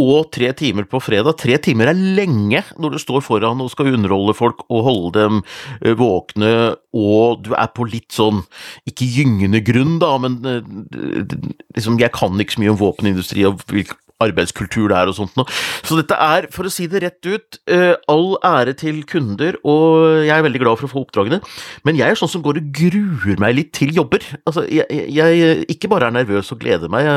og 0.00 0.30
tre 0.34 0.52
timer 0.56 0.88
på 0.90 1.00
fredag. 1.02 1.36
Tre 1.42 1.58
timer 1.62 1.92
er 1.92 2.00
lenge 2.18 2.62
når 2.80 2.96
du 2.96 3.02
står 3.02 3.24
foran 3.26 3.62
og 3.64 3.72
skal 3.72 3.92
underholde 3.94 4.36
folk 4.36 4.64
og 4.70 4.86
holde 4.88 5.12
dem 5.18 5.42
uh, 5.42 5.92
våkne, 5.98 6.54
og 6.96 7.44
du 7.44 7.52
er 7.56 7.70
på 7.76 7.88
litt 7.90 8.16
sånn, 8.16 8.42
ikke 8.88 9.10
gyngende 9.18 9.62
grunn, 9.66 9.98
da, 10.02 10.14
men 10.22 10.40
uh, 10.46 11.36
liksom, 11.76 12.00
jeg 12.00 12.12
kan 12.16 12.40
ikke 12.40 12.56
så 12.56 12.64
mye 12.64 12.74
om 12.74 12.82
våpenindustri 12.82 13.46
og 13.48 13.62
hvilke 13.68 14.00
arbeidskultur 14.22 14.90
det 14.90 14.98
er 14.98 15.10
og 15.10 15.16
sånt 15.18 15.36
noe. 15.38 15.50
Så 15.86 15.98
dette 15.98 16.16
er, 16.16 16.48
for 16.54 16.68
å 16.68 16.72
si 16.72 16.88
det 16.90 17.02
rett 17.04 17.28
ut, 17.28 17.58
uh, 17.72 17.94
all 18.12 18.36
ære 18.46 18.76
til 18.80 19.02
kunder, 19.08 19.58
og 19.66 20.24
jeg 20.26 20.34
er 20.36 20.46
veldig 20.46 20.62
glad 20.62 20.80
for 20.80 20.88
å 20.88 20.92
få 20.94 21.04
oppdragene, 21.04 21.40
men 21.88 22.00
jeg 22.00 22.12
er 22.14 22.20
sånn 22.20 22.32
som 22.32 22.44
går 22.44 22.62
og 22.62 22.70
gruer 22.76 23.42
meg 23.42 23.58
litt 23.58 23.74
til 23.76 23.92
jobber. 23.96 24.24
Altså, 24.44 24.66
jeg, 24.70 24.86
jeg 25.12 25.66
ikke 25.76 25.90
bare 25.92 26.10
er 26.10 26.18
nervøs 26.20 26.52
og 26.54 26.62
gleder 26.62 26.92
meg, 26.92 27.08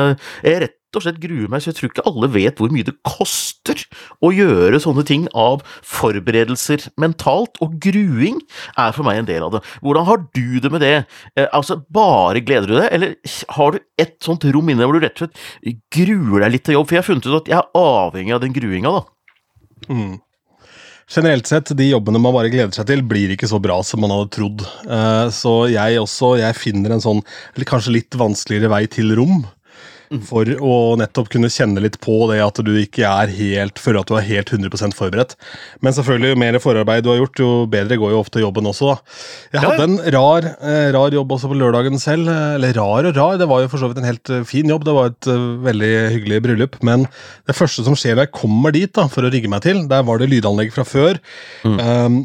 jeg 0.44 0.54
er 0.56 0.64
rett 0.66 0.79
og 0.98 1.04
slett 1.04 1.20
gruer 1.22 1.50
meg, 1.50 1.62
så 1.62 1.70
jeg 1.70 1.78
tror 1.78 1.90
ikke 1.90 2.06
alle 2.08 2.30
vet 2.34 2.60
hvor 2.60 2.72
mye 2.74 2.86
det 2.86 2.96
koster 3.06 3.82
å 4.24 4.32
gjøre 4.34 4.80
sånne 4.82 5.04
ting 5.08 5.26
av 5.38 5.64
forberedelser 5.86 6.88
mentalt, 7.00 7.60
og 7.64 7.76
gruing 7.82 8.40
er 8.80 8.96
for 8.96 9.06
meg 9.06 9.20
en 9.20 9.28
del 9.30 9.46
av 9.46 9.56
det. 9.56 9.62
Hvordan 9.84 10.08
har 10.08 10.24
du 10.26 10.58
det 10.62 10.72
med 10.72 10.84
det? 10.84 10.96
Eh, 11.36 11.46
altså, 11.46 11.80
bare 11.92 12.42
gleder 12.44 12.70
du 12.70 12.78
deg, 12.78 12.88
eller 12.96 13.36
har 13.58 13.76
du 13.76 13.84
et 14.00 14.16
sånt 14.24 14.48
rom 14.50 14.72
inne 14.72 14.88
hvor 14.88 14.98
du 14.98 15.06
rett 15.06 15.20
og 15.20 15.28
slett 15.28 15.78
gruer 15.94 16.46
deg 16.46 16.56
litt 16.56 16.66
til 16.68 16.78
jobb? 16.78 16.88
For 16.88 16.98
jeg 16.98 17.04
har 17.04 17.10
funnet 17.10 17.30
ut 17.30 17.38
at 17.42 17.54
jeg 17.54 17.60
er 17.60 17.80
avhengig 17.84 18.36
av 18.36 18.42
den 18.44 18.56
gruinga, 18.56 18.98
da. 18.98 19.06
Mm. 19.90 20.18
Generelt 21.10 21.48
sett, 21.50 21.72
de 21.74 21.88
jobbene 21.88 22.20
man 22.22 22.34
bare 22.36 22.50
gleder 22.52 22.70
seg 22.74 22.86
til, 22.86 23.00
blir 23.02 23.32
ikke 23.34 23.48
så 23.50 23.58
bra 23.62 23.80
som 23.82 24.04
man 24.04 24.12
hadde 24.14 24.30
trodd. 24.36 24.62
Eh, 24.86 25.26
så 25.34 25.54
jeg 25.72 25.98
også, 25.98 26.36
jeg 26.38 26.58
finner 26.58 26.94
en 26.94 27.02
sånn, 27.02 27.24
kanskje 27.66 27.96
litt 27.96 28.18
vanskeligere 28.18 28.70
vei 28.70 28.84
til 28.90 29.16
rom 29.18 29.40
for 30.26 30.48
å 30.58 30.76
nettopp 30.98 31.28
kunne 31.30 31.50
kjenne 31.52 31.82
litt 31.84 32.00
på 32.02 32.16
det 32.32 32.40
at 32.42 32.58
du 32.66 32.70
ikke 32.80 33.06
er 33.06 33.30
helt, 33.30 33.78
føler 33.78 34.02
at 34.02 34.10
du 34.10 34.16
er 34.18 34.26
helt 34.26 34.50
100% 34.50 34.96
forberedt. 34.98 35.36
Men 35.86 35.94
selvfølgelig, 35.94 36.32
jo 36.32 36.40
mer 36.42 36.58
forarbeid 36.62 37.04
du 37.06 37.12
har 37.12 37.20
gjort, 37.20 37.38
jo 37.38 37.50
bedre 37.70 37.98
går 38.00 38.14
jo 38.16 38.22
ofte 38.24 38.42
jobben 38.42 38.66
også. 38.66 38.90
da. 38.90 38.96
Jeg 39.54 39.64
hadde 39.68 39.86
en 39.86 40.00
rar, 40.16 40.48
eh, 40.58 40.88
rar 40.96 41.14
jobb 41.14 41.36
også 41.36 41.52
på 41.52 41.60
lørdagen 41.60 42.02
selv. 42.02 42.26
Eller 42.26 42.74
rar 42.74 43.06
og 43.06 43.14
rar, 43.14 43.38
det 43.38 43.48
var 43.50 43.62
jo 43.62 43.70
for 43.70 43.82
så 43.82 43.92
vidt 43.92 44.02
en 44.02 44.10
helt 44.10 44.34
eh, 44.34 44.42
fin 44.48 44.66
jobb. 44.66 44.88
Det 44.88 44.96
var 44.98 45.12
et 45.12 45.30
uh, 45.30 45.54
veldig 45.62 45.92
hyggelig 46.16 46.42
bryllup. 46.48 46.82
Men 46.82 47.06
det 47.46 47.58
første 47.58 47.86
som 47.86 47.94
skjer 47.94 48.18
når 48.18 48.26
jeg 48.26 48.38
kommer 48.42 48.74
dit 48.74 48.90
da, 48.96 49.06
for 49.12 49.22
å 49.22 49.30
rigge 49.30 49.50
meg 49.52 49.62
til, 49.62 49.86
der 49.90 50.02
var 50.08 50.18
det 50.18 50.30
lydanlegg 50.32 50.74
fra 50.74 50.86
før. 50.88 51.22
Mm. 51.62 51.78
Um, 51.78 52.20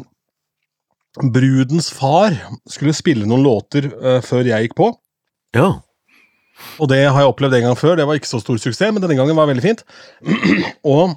brudens 1.32 1.88
far 1.94 2.34
skulle 2.68 2.96
spille 2.96 3.30
noen 3.30 3.46
låter 3.46 3.92
uh, 3.94 4.18
før 4.26 4.50
jeg 4.50 4.66
gikk 4.66 4.80
på. 4.82 4.90
Ja. 5.54 5.76
Og 6.80 6.90
det 6.90 7.02
har 7.04 7.20
jeg 7.22 7.30
opplevd 7.30 7.58
en 7.58 7.68
gang 7.68 7.78
før. 7.78 7.96
Det 7.98 8.06
var 8.08 8.18
ikke 8.18 8.30
så 8.30 8.40
stor 8.42 8.58
suksess, 8.60 8.92
men 8.92 9.02
denne 9.04 9.16
gangen 9.18 9.36
var 9.36 9.46
det 9.46 9.56
veldig 9.56 9.66
fint. 9.66 9.86
og 10.96 11.16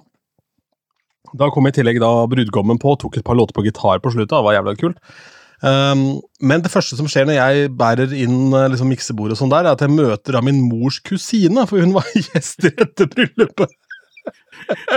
da 1.40 1.50
kom 1.54 1.68
i 1.70 1.74
tillegg 1.76 2.00
da 2.02 2.12
brudgommen 2.30 2.80
på, 2.82 2.96
tok 3.00 3.20
et 3.20 3.26
par 3.26 3.38
låter 3.38 3.56
på 3.56 3.66
gitar 3.68 4.02
på 4.02 4.14
sluttet. 4.14 4.34
Det 4.34 4.46
var 4.46 4.58
jævla 4.58 4.76
kult. 4.80 4.98
Um, 5.60 6.22
men 6.40 6.64
det 6.64 6.72
første 6.72 6.96
som 6.96 7.10
skjer 7.12 7.28
når 7.28 7.36
jeg 7.36 7.72
bærer 7.76 8.14
inn 8.16 8.54
eh, 8.56 8.70
liksom, 8.72 8.88
miksebordet, 8.94 9.36
og 9.36 9.42
sånn 9.42 9.52
der, 9.52 9.68
er 9.68 9.76
at 9.76 9.84
jeg 9.84 9.92
møter 9.92 10.38
da 10.38 10.42
min 10.46 10.62
mors 10.70 11.02
kusine, 11.04 11.66
for 11.68 11.84
hun 11.84 11.92
var 11.98 12.08
gjest 12.16 12.64
i 12.64 12.72
dette 12.72 13.10
bryllupet. 13.12 13.76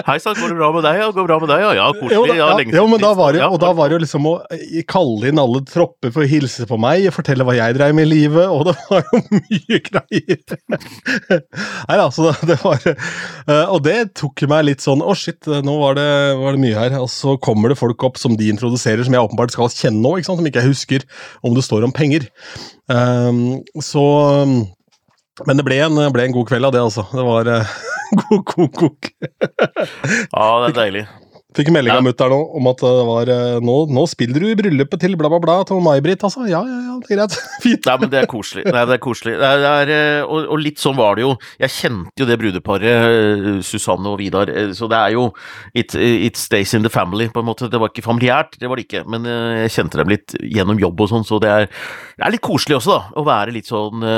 Hei 0.07 0.17
sann, 0.21 0.37
går 0.39 0.53
det 0.53 0.57
bra 0.59 0.69
med 0.75 0.85
deg? 0.87 0.99
Ja, 1.01 1.09
går 1.13 1.23
det 1.23 1.29
bra 1.29 1.39
med 1.43 1.51
deg? 1.53 1.63
Ja, 1.63 1.71
ja 1.77 1.87
koselig. 1.97 2.37
Ja, 2.39 2.49
lenge 2.59 2.75
ja, 2.77 2.85
men 2.89 3.03
da 3.03 3.13
var 3.17 3.35
det, 3.37 3.43
og 3.47 3.59
da 3.63 3.73
var 3.77 3.91
det 3.91 3.97
jo 3.97 4.03
liksom 4.05 4.29
å 4.29 4.35
kalle 4.91 5.31
inn 5.31 5.41
alle 5.41 5.63
tropper 5.69 6.13
for 6.15 6.25
å 6.25 6.29
hilse 6.29 6.67
på 6.69 6.79
meg, 6.81 7.07
fortelle 7.15 7.47
hva 7.47 7.57
jeg 7.57 7.77
dreiv 7.77 7.97
med 7.97 8.09
i 8.09 8.11
livet, 8.13 8.49
og 8.49 8.67
det 8.71 8.77
var 8.89 9.05
jo 9.07 9.23
mye 9.39 9.81
greier. 9.89 10.59
Nei 11.89 12.01
da, 12.01 12.09
så 12.15 12.33
det 12.49 12.59
var 12.63 12.83
eh, 12.89 13.67
Og 13.73 13.81
det 13.85 13.97
tok 14.19 14.45
meg 14.51 14.67
litt 14.67 14.83
sånn 14.85 15.03
Å, 15.03 15.13
oh, 15.13 15.19
shit, 15.19 15.47
nå 15.65 15.75
var 15.81 15.97
det, 15.99 16.09
var 16.41 16.57
det, 16.57 16.63
mye 16.63 16.79
her. 16.79 16.99
Og 17.03 17.11
så 17.13 17.37
kommer 17.43 17.73
det 17.73 17.81
folk 17.81 18.03
opp 18.07 18.21
som 18.21 18.37
de 18.39 18.51
introduserer, 18.53 19.05
som 19.07 19.17
jeg 19.17 19.25
åpenbart 19.25 19.55
skal 19.55 19.73
kjenne 19.73 20.03
nå, 20.03 20.17
ikke 20.19 20.31
sant? 20.31 20.43
som 20.43 20.49
ikke 20.49 20.63
jeg 20.63 20.73
husker 20.73 21.09
om 21.47 21.57
det 21.57 21.65
står 21.67 21.87
om 21.87 21.95
penger. 21.95 22.29
Um, 22.91 23.61
så 23.83 24.05
men 25.47 25.59
det 25.59 25.65
ble 25.65 25.79
en, 25.81 25.97
ble 26.13 26.27
en, 26.27 26.35
god 26.35 26.49
kveld 26.51 26.69
av 26.69 26.75
det, 26.75 26.83
altså. 26.85 27.07
Det 27.09 27.25
var 27.25 27.49
uh, 28.13 28.23
god 28.23 28.47
kok-kok. 28.53 29.13
ja, 30.37 30.47
det 30.63 30.73
er 30.73 30.79
deilig. 30.79 31.05
Fikk 31.53 31.69
melding 31.75 31.93
av 31.93 32.05
mutter'n 32.05 32.33
om 32.33 32.69
at 32.71 32.81
det 32.81 32.91
var 33.05 33.29
uh, 33.29 33.59
nå, 33.65 33.75
nå, 33.93 34.05
spiller 34.09 34.41
du 34.41 34.49
i 34.49 34.57
bryllupet 34.57 35.03
til 35.03 35.19
bla, 35.21 35.29
bla, 35.29 35.41
bla 35.43 35.57
til 35.69 35.83
May-Britt, 35.85 36.25
altså. 36.25 36.47
Ja, 36.49 36.63
ja, 36.65 36.79
ja, 36.87 36.95
det 37.03 37.11
er 37.11 37.19
greit. 37.19 37.37
Fint. 37.65 37.89
Nei, 37.89 37.97
men 38.01 38.13
det 38.13 38.21
er 38.23 38.29
koselig. 38.31 38.65
Nei, 38.73 38.85
det 38.89 38.97
er 38.97 39.03
koselig. 39.05 39.35
Det 39.41 39.49
er, 39.49 39.61
det 39.61 39.73
er, 39.83 39.93
eh, 39.97 40.21
og, 40.25 40.47
og, 40.47 40.63
litt 40.63 40.81
sånn 40.81 40.97
var 40.97 41.19
det 41.19 41.27
jo. 41.27 41.35
Jeg 41.61 41.75
kjente 41.75 42.25
jo 42.25 42.29
det 42.29 42.39
brudeparet, 42.41 43.67
Susanne 43.69 44.15
og 44.15 44.17
Vidar, 44.23 44.53
så 44.79 44.89
det 44.93 45.01
er 45.01 45.17
jo 45.19 45.27
it, 45.77 45.97
it, 45.99 46.41
stays 46.41 46.73
in 46.79 46.87
the 46.87 46.93
family, 46.93 47.29
på 47.33 47.43
en 47.43 47.51
måte. 47.51 47.69
Det 47.73 47.81
var 47.83 47.93
ikke 47.93 48.07
familiært, 48.07 48.57
det 48.63 48.71
var 48.71 48.81
det 48.81 48.87
ikke, 48.89 49.05
men 49.13 49.29
jeg 49.29 49.75
kjente 49.77 50.01
dem 50.01 50.15
litt 50.15 50.37
gjennom 50.41 50.81
jobb 50.81 51.05
og 51.05 51.13
sånn, 51.13 51.29
så 51.29 51.41
det 51.43 51.53
er, 51.53 51.69
det 52.17 52.25
er 52.25 52.37
litt 52.39 52.45
koselig 52.49 52.81
også, 52.81 52.97
da. 52.97 53.21
Å 53.21 53.27
være 53.29 53.57
litt 53.59 53.69
sånn 53.69 54.09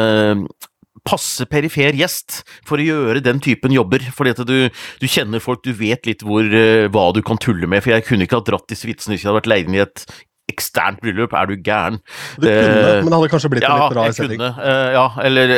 passe 1.05 1.47
perifer 1.51 1.97
gjest 1.97 2.43
for 2.67 2.81
å 2.81 2.87
gjøre 2.87 3.25
den 3.25 3.41
typen 3.45 3.75
jobber. 3.75 4.05
Fordi 4.15 4.35
at 4.35 4.45
du, 4.49 4.59
du 5.01 5.09
kjenner 5.09 5.43
folk, 5.45 5.65
du 5.65 5.75
vet 5.77 6.09
litt 6.09 6.25
hvor, 6.27 6.45
uh, 6.45 6.87
hva 6.93 7.09
du 7.15 7.23
kan 7.27 7.41
tulle 7.41 7.69
med. 7.71 7.85
For 7.85 7.95
jeg 7.95 8.07
kunne 8.09 8.29
ikke 8.29 8.41
ha 8.41 8.47
dratt 8.47 8.71
disse 8.73 8.89
vitsene 8.89 9.17
hvis 9.17 9.27
jeg 9.27 9.33
hadde 9.33 9.43
vært 9.43 9.53
leid 9.53 9.71
inn 9.71 9.79
i 9.79 9.85
et 9.85 10.07
eksternt 10.53 11.01
bryllup, 11.01 11.33
er 11.33 11.49
du 11.49 11.55
gæren? 11.57 12.01
Du 12.37 12.47
kunne, 12.47 12.73
uh, 12.75 12.99
men 13.01 13.09
det 13.09 13.17
hadde 13.17 13.31
kanskje 13.33 13.51
blitt 13.55 13.65
ja, 13.65 13.73
en 13.75 13.85
litt 13.85 13.97
rar 13.99 14.17
setting? 14.17 14.43
Uh, 14.45 14.91
ja, 14.95 15.07
eller 15.25 15.55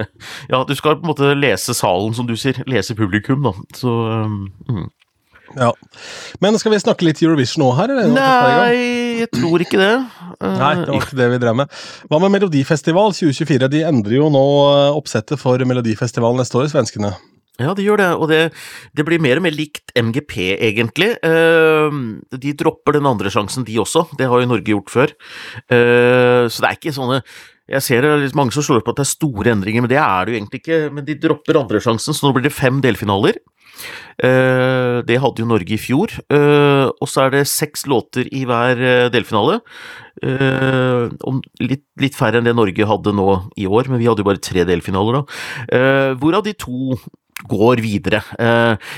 Ja, 0.52 0.62
du 0.64 0.72
skal 0.78 0.96
på 0.96 1.04
en 1.04 1.12
måte 1.12 1.34
lese 1.36 1.76
salen, 1.76 2.16
som 2.16 2.28
du 2.28 2.36
sier. 2.40 2.62
Lese 2.70 2.96
publikum, 2.98 3.44
da. 3.44 3.52
Så 3.76 3.92
um, 4.24 4.42
mm. 4.68 4.88
Ja. 5.58 5.70
Men 6.42 6.58
skal 6.60 6.74
vi 6.74 6.80
snakke 6.82 7.06
litt 7.06 7.22
Eurovision 7.24 7.64
nå 7.64 7.70
her? 7.78 7.92
Eller? 7.94 8.12
Nei, 8.14 8.76
jeg 9.22 9.30
tror 9.34 9.64
ikke 9.64 9.80
det. 9.80 9.92
Nei, 10.40 10.74
det 10.78 10.92
var 10.92 11.02
ikke 11.02 11.18
det 11.18 11.28
vi 11.34 11.40
drev 11.42 11.58
med. 11.62 11.80
Hva 12.10 12.20
med 12.22 12.34
Melodifestival 12.36 13.16
2024? 13.16 13.70
De 13.72 13.82
endrer 13.88 14.16
jo 14.20 14.30
nå 14.32 14.44
eh, 14.70 14.94
oppsettet 14.94 15.40
for 15.40 15.60
Melodifestivalen 15.66 16.40
neste 16.40 16.60
år, 16.60 16.70
svenskene. 16.72 17.12
Ja, 17.60 17.74
de 17.76 17.84
gjør 17.84 18.00
det, 18.00 18.08
og 18.16 18.30
det, 18.30 18.40
det, 18.96 19.04
blir 19.04 19.20
mer 19.20 19.36
og 19.36 19.44
mer 19.44 19.52
likt 19.52 19.92
MGP, 19.92 20.36
egentlig. 20.64 21.10
Uh, 21.20 22.22
de 22.32 22.54
dropper 22.56 22.96
den 22.96 23.08
andre 23.10 23.28
sjansen, 23.28 23.66
de 23.68 23.76
også. 23.82 24.06
Det 24.16 24.30
har 24.30 24.40
jo 24.40 24.48
Norge 24.48 24.72
gjort 24.72 24.92
før. 24.94 25.12
Så 25.68 26.62
det 26.62 26.70
er 26.70 26.78
ikke 26.78 26.96
sånne 26.96 27.20
jeg 27.70 27.84
ser 27.86 28.02
det 28.02 28.10
er 28.10 28.32
mange 28.34 28.50
som 28.54 28.64
slår 28.66 28.80
opp 28.80 28.88
at 28.90 28.98
det 28.98 29.04
er 29.04 29.12
store 29.12 29.52
endringer, 29.52 29.84
men 29.84 29.90
det 29.92 29.98
er 30.02 30.26
det 30.26 30.32
jo 30.32 30.38
egentlig 30.40 30.58
ikke. 30.58 30.78
Men 30.94 31.06
de 31.06 31.14
dropper 31.22 31.60
andresjansen, 31.60 32.16
så 32.16 32.26
nå 32.26 32.34
blir 32.34 32.48
det 32.48 32.54
fem 32.54 32.80
delfinaler. 32.82 33.38
Eh, 34.20 35.00
det 35.08 35.20
hadde 35.22 35.42
jo 35.42 35.48
Norge 35.48 35.76
i 35.76 35.80
fjor. 35.80 36.12
Eh, 36.32 36.86
og 36.90 37.08
så 37.08 37.26
er 37.26 37.34
det 37.34 37.46
seks 37.50 37.86
låter 37.90 38.28
i 38.28 38.44
hver 38.48 38.80
eh, 38.80 39.06
delfinale. 39.12 39.60
Litt, 40.20 41.86
litt, 42.00 42.18
færre 42.18 42.40
enn 42.40 42.48
det 42.48 42.52
Norge 42.56 42.88
hadde 42.90 43.14
nå 43.16 43.30
i 43.56 43.64
år, 43.64 43.88
men 43.88 44.02
vi 44.02 44.10
hadde 44.10 44.20
jo 44.20 44.28
bare 44.28 44.42
tre 44.44 44.66
delfinaler 44.68 45.16
da. 45.16 45.22
Hvorav 46.20 46.44
de 46.44 46.52
to 46.60 46.98
går 47.48 47.80
videre. 47.80 48.18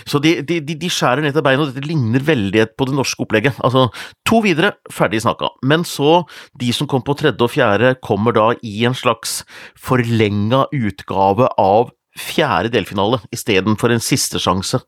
Så 0.02 0.18
de, 0.18 0.32
de, 0.42 0.58
de 0.66 0.90
skjærer 0.90 1.22
ned 1.22 1.36
til 1.36 1.44
beinet, 1.46 1.62
og 1.62 1.70
dette 1.70 1.86
ligner 1.86 2.26
veldig 2.26 2.64
på 2.74 2.88
det 2.90 2.96
norske 2.98 3.22
opplegget. 3.22 3.60
Altså, 3.62 3.86
to 4.26 4.42
videre, 4.42 4.72
ferdig 4.90 5.22
snakka. 5.22 5.52
Men 5.62 5.86
så, 5.86 6.24
de 6.58 6.74
som 6.74 6.90
kom 6.90 7.06
på 7.06 7.14
tredje 7.20 7.38
og 7.38 7.54
fjerde, 7.54 7.94
kommer 8.02 8.34
da 8.34 8.48
i 8.66 8.80
en 8.88 8.98
slags 8.98 9.44
forlenga 9.78 10.64
utgave 10.74 11.54
av 11.54 11.94
fjerde 12.18 12.72
delfinale 12.72 13.20
istedenfor 13.32 13.92
en 13.94 14.02
siste 14.02 14.40
sjanse. 14.42 14.82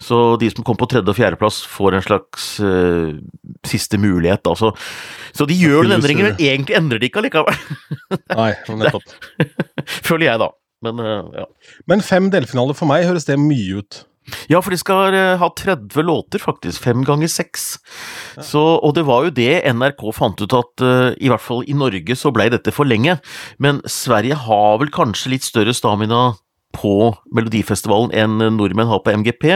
Så 0.00 0.20
de 0.40 0.50
som 0.52 0.64
kom 0.64 0.78
på 0.80 0.88
tredje- 0.90 1.12
og 1.12 1.18
fjerdeplass, 1.18 1.62
får 1.68 1.98
en 1.98 2.06
slags 2.06 2.48
uh, 2.64 3.12
siste 3.68 4.00
mulighet. 4.00 4.46
Altså. 4.48 4.72
Så 5.36 5.46
de 5.48 5.58
gjør 5.58 5.84
den 5.84 5.98
endringen, 5.98 6.30
men 6.30 6.40
egentlig 6.40 6.78
endrer 6.78 7.02
de 7.02 7.10
ikke 7.10 7.22
allikevel. 7.24 7.60
Nei, 8.40 8.52
nettopp. 8.80 9.16
Føler 10.08 10.30
jeg, 10.30 10.42
da. 10.44 10.52
Men, 10.86 11.02
uh, 11.04 11.42
ja. 11.42 11.48
men 11.90 12.04
fem 12.04 12.30
delfinaler 12.32 12.76
for 12.76 12.88
meg 12.88 13.04
høres 13.08 13.28
det 13.28 13.36
mye 13.40 13.82
ut. 13.82 14.04
Ja, 14.50 14.60
for 14.62 14.72
de 14.72 14.78
skal 14.80 15.14
uh, 15.14 15.36
ha 15.40 15.48
30 15.56 16.04
låter, 16.06 16.40
faktisk. 16.42 16.80
Fem 16.84 17.04
ganger 17.04 17.28
seks. 17.28 17.74
Så, 18.40 18.60
og 18.80 18.94
det 18.96 19.04
var 19.08 19.26
jo 19.26 19.34
det 19.34 19.62
NRK 19.74 20.04
fant 20.16 20.40
ut 20.40 20.56
at 20.56 20.84
uh, 20.84 21.10
i 21.20 21.28
hvert 21.28 21.44
fall 21.44 21.64
i 21.68 21.76
Norge 21.76 22.16
så 22.16 22.32
ble 22.34 22.48
dette 22.52 22.72
for 22.74 22.88
lenge. 22.88 23.18
Men 23.60 23.82
Sverige 23.84 24.38
har 24.46 24.80
vel 24.80 24.92
kanskje 24.94 25.34
litt 25.34 25.46
større 25.46 25.74
stamina 25.76 26.30
på 26.76 27.10
Melodifestivalen 27.34 28.12
enn 28.14 28.38
nordmenn 28.56 28.90
har 28.90 29.02
på 29.04 29.14
MGP, 29.22 29.46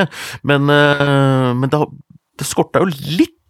men, 0.47 0.71
eh, 0.73 1.51
men 1.55 1.71
det, 1.73 1.83
det 2.41 2.49
skorta 2.49 2.83
jo 2.83 2.91
litt 2.91 3.41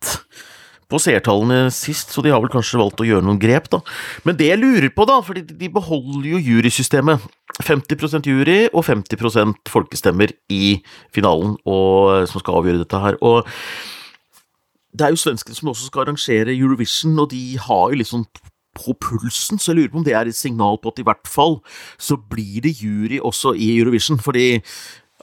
på 0.90 1.00
seertallene 1.00 1.70
sist, 1.74 2.12
så 2.12 2.22
de 2.22 2.32
har 2.32 2.42
vel 2.42 2.52
kanskje 2.52 2.78
valgt 2.80 3.00
å 3.02 3.06
gjøre 3.08 3.24
noen 3.24 3.40
grep, 3.40 3.70
da. 3.72 3.80
Men 4.26 4.36
det 4.38 4.50
jeg 4.50 4.60
lurer 4.60 4.90
på, 4.94 5.06
da, 5.08 5.18
for 5.24 5.38
de 5.38 5.70
beholder 5.72 6.28
jo 6.34 6.42
jurysystemet. 6.42 7.24
50% 7.64 8.26
jury 8.26 8.64
og 8.72 8.82
50% 8.82 9.70
folkestemmer 9.70 10.32
i 10.52 10.80
finalen, 11.14 11.54
og, 11.70 12.26
som 12.30 12.42
skal 12.42 12.60
avgjøre 12.60 12.82
dette 12.82 13.00
her. 13.00 13.18
Og 13.24 13.46
det 14.94 15.06
er 15.06 15.14
jo 15.14 15.22
svenskene 15.22 15.56
som 15.58 15.70
også 15.72 15.88
skal 15.88 16.04
arrangere 16.04 16.54
Eurovision, 16.54 17.16
og 17.22 17.30
de 17.32 17.44
har 17.62 17.92
jo 17.92 18.00
liksom 18.02 18.26
på 18.76 18.96
pulsen, 19.00 19.60
så 19.60 19.72
jeg 19.72 19.78
lurer 19.78 19.92
på 19.92 20.00
om 20.02 20.06
det 20.06 20.16
er 20.18 20.30
et 20.30 20.38
signal 20.38 20.78
på 20.82 20.92
at 20.92 21.00
i 21.00 21.06
hvert 21.06 21.30
fall 21.30 21.60
så 22.00 22.18
blir 22.18 22.64
det 22.64 22.76
jury 22.80 23.20
også 23.22 23.54
i 23.54 23.70
Eurovision. 23.78 24.20
Fordi 24.22 24.60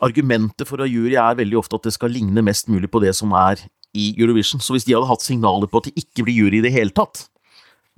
argumentet 0.02 0.68
for 0.70 0.80
å 0.80 0.88
ha 0.88 0.92
jury 0.92 1.18
er 1.20 1.38
veldig 1.40 1.60
ofte 1.60 1.78
at 1.78 1.88
det 1.88 1.96
skal 1.96 2.14
ligne 2.14 2.44
mest 2.46 2.72
mulig 2.72 2.90
på 2.92 3.04
det 3.04 3.14
som 3.18 3.34
er 3.38 3.62
i 3.98 4.12
Eurovision. 4.16 4.64
Så 4.64 4.76
hvis 4.76 4.88
de 4.88 4.96
hadde 4.96 5.10
hatt 5.10 5.26
signaler 5.26 5.70
på 5.70 5.82
at 5.82 5.90
det 5.90 6.06
ikke 6.06 6.26
blir 6.28 6.46
jury 6.46 6.62
i 6.62 6.66
det 6.66 6.74
hele 6.74 6.96
tatt, 6.96 7.28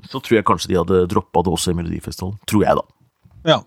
så 0.09 0.19
tror 0.19 0.39
jeg 0.39 0.47
kanskje 0.47 0.73
de 0.73 0.79
hadde 0.81 1.03
droppa 1.11 1.43
det 1.45 1.53
også 1.53 1.71
i 1.71 1.77
Melodifestivalen. 1.77 2.39
Tror 2.49 2.65
jeg, 2.65 2.79
da. 2.79 3.53
Ja. 3.53 3.59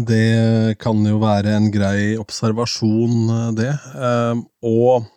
Det 0.00 0.76
kan 0.80 1.00
jo 1.06 1.18
være 1.22 1.56
en 1.56 1.70
grei 1.74 2.14
observasjon, 2.20 3.56
det. 3.58 3.72
Ehm, 3.96 4.44
og 4.62 5.08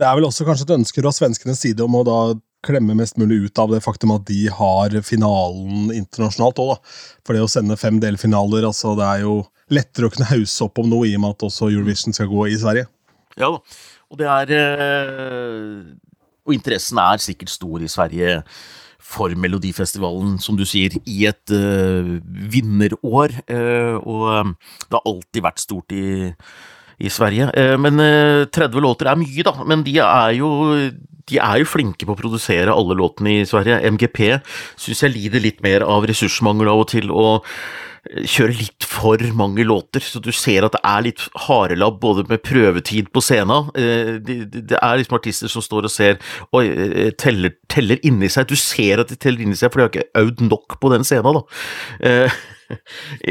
det 0.00 0.06
er 0.08 0.16
vel 0.16 0.28
også 0.30 0.46
kanskje 0.48 0.64
et 0.68 0.78
ønske 0.78 1.02
fra 1.02 1.12
svenskenes 1.12 1.60
side 1.60 1.84
om 1.84 1.98
å 1.98 2.06
da 2.06 2.20
klemme 2.66 2.96
mest 2.98 3.16
mulig 3.20 3.46
ut 3.46 3.60
av 3.62 3.72
det 3.72 3.80
faktum 3.84 4.12
at 4.14 4.26
de 4.28 4.44
har 4.52 4.96
finalen 5.06 5.92
internasjonalt 5.94 6.60
òg. 6.62 6.74
For 7.24 7.36
det 7.36 7.44
å 7.44 7.50
sende 7.50 7.78
fem 7.80 8.00
delfinaler, 8.02 8.66
altså 8.68 8.94
det 8.98 9.06
er 9.06 9.24
jo 9.24 9.36
lettere 9.72 10.08
å 10.08 10.12
kunne 10.12 10.30
hause 10.32 10.66
opp 10.66 10.80
om 10.82 10.90
noe 10.90 11.08
i 11.08 11.14
og 11.16 11.24
med 11.24 11.36
at 11.36 11.46
også 11.48 11.70
Eurovision 11.70 12.16
skal 12.16 12.30
gå 12.30 12.48
i 12.50 12.58
Sverige. 12.60 12.88
Ja 13.38 13.52
da, 13.54 13.60
og 14.10 14.18
det 14.18 14.26
er 14.26 14.52
eh, 14.56 15.92
Og 16.44 16.56
interessen 16.56 16.98
er 16.98 17.22
sikkert 17.22 17.52
stor 17.52 17.80
i 17.80 17.90
Sverige 17.90 18.40
for 19.10 19.32
Melodifestivalen, 19.38 20.36
som 20.42 20.58
du 20.58 20.62
sier, 20.68 20.92
i 21.08 21.24
et 21.26 21.50
uh, 21.50 22.10
vinnerår. 22.52 23.32
Uh, 23.48 23.96
og 23.98 24.52
det 24.86 24.94
har 24.94 25.08
alltid 25.08 25.42
vært 25.42 25.62
stort 25.62 25.94
i, 25.96 26.28
i 27.00 27.10
Sverige. 27.10 27.48
Men 27.80 27.98
30 28.54 28.84
låter 28.84 29.10
er 29.10 29.18
mye, 29.18 29.46
da. 29.46 29.54
Men 29.66 29.82
de 29.86 29.96
er 30.04 30.36
jo 30.36 30.50
de 31.30 31.38
er 31.40 31.60
jo 31.62 31.70
flinke 31.70 32.06
på 32.06 32.16
å 32.16 32.18
produsere 32.18 32.74
alle 32.74 32.96
låtene 32.98 33.40
i 33.40 33.46
Sverige. 33.48 33.80
MGP 33.94 34.24
syns 34.80 35.04
jeg 35.06 35.14
lider 35.14 35.44
litt 35.44 35.62
mer 35.64 35.86
av 35.86 36.08
ressursmangel 36.10 36.70
av 36.72 36.84
og 36.84 36.90
til, 36.92 37.10
og 37.14 37.46
kjører 38.08 38.56
litt 38.56 38.86
for 38.88 39.20
mange 39.36 39.64
låter, 39.66 40.00
så 40.00 40.22
du 40.24 40.30
ser 40.32 40.64
at 40.64 40.74
det 40.76 40.80
er 40.88 41.02
litt 41.04 41.24
harelabb 41.46 41.98
både 42.00 42.24
med 42.30 42.42
prøvetid 42.46 43.10
på 43.12 43.22
scenen. 43.24 43.68
Eh, 43.76 44.14
det 44.20 44.78
er 44.78 45.00
liksom 45.00 45.18
artister 45.18 45.52
som 45.52 45.64
står 45.64 45.88
og 45.88 45.92
ser 45.92 46.16
Oi, 46.56 46.64
eh, 46.70 47.10
teller, 47.20 47.54
teller 47.70 48.00
inni 48.06 48.30
seg. 48.32 48.48
Du 48.48 48.56
ser 48.56 49.04
at 49.04 49.12
de 49.12 49.18
teller 49.20 49.44
inni 49.44 49.58
seg, 49.58 49.70
for 49.70 49.80
de 49.80 49.86
har 49.86 49.92
ikke 49.92 50.22
øvd 50.22 50.46
nok 50.48 50.80
på 50.80 50.94
den 50.94 51.04
scenen, 51.06 51.40
da. 51.40 52.24
Eh, 52.70 52.78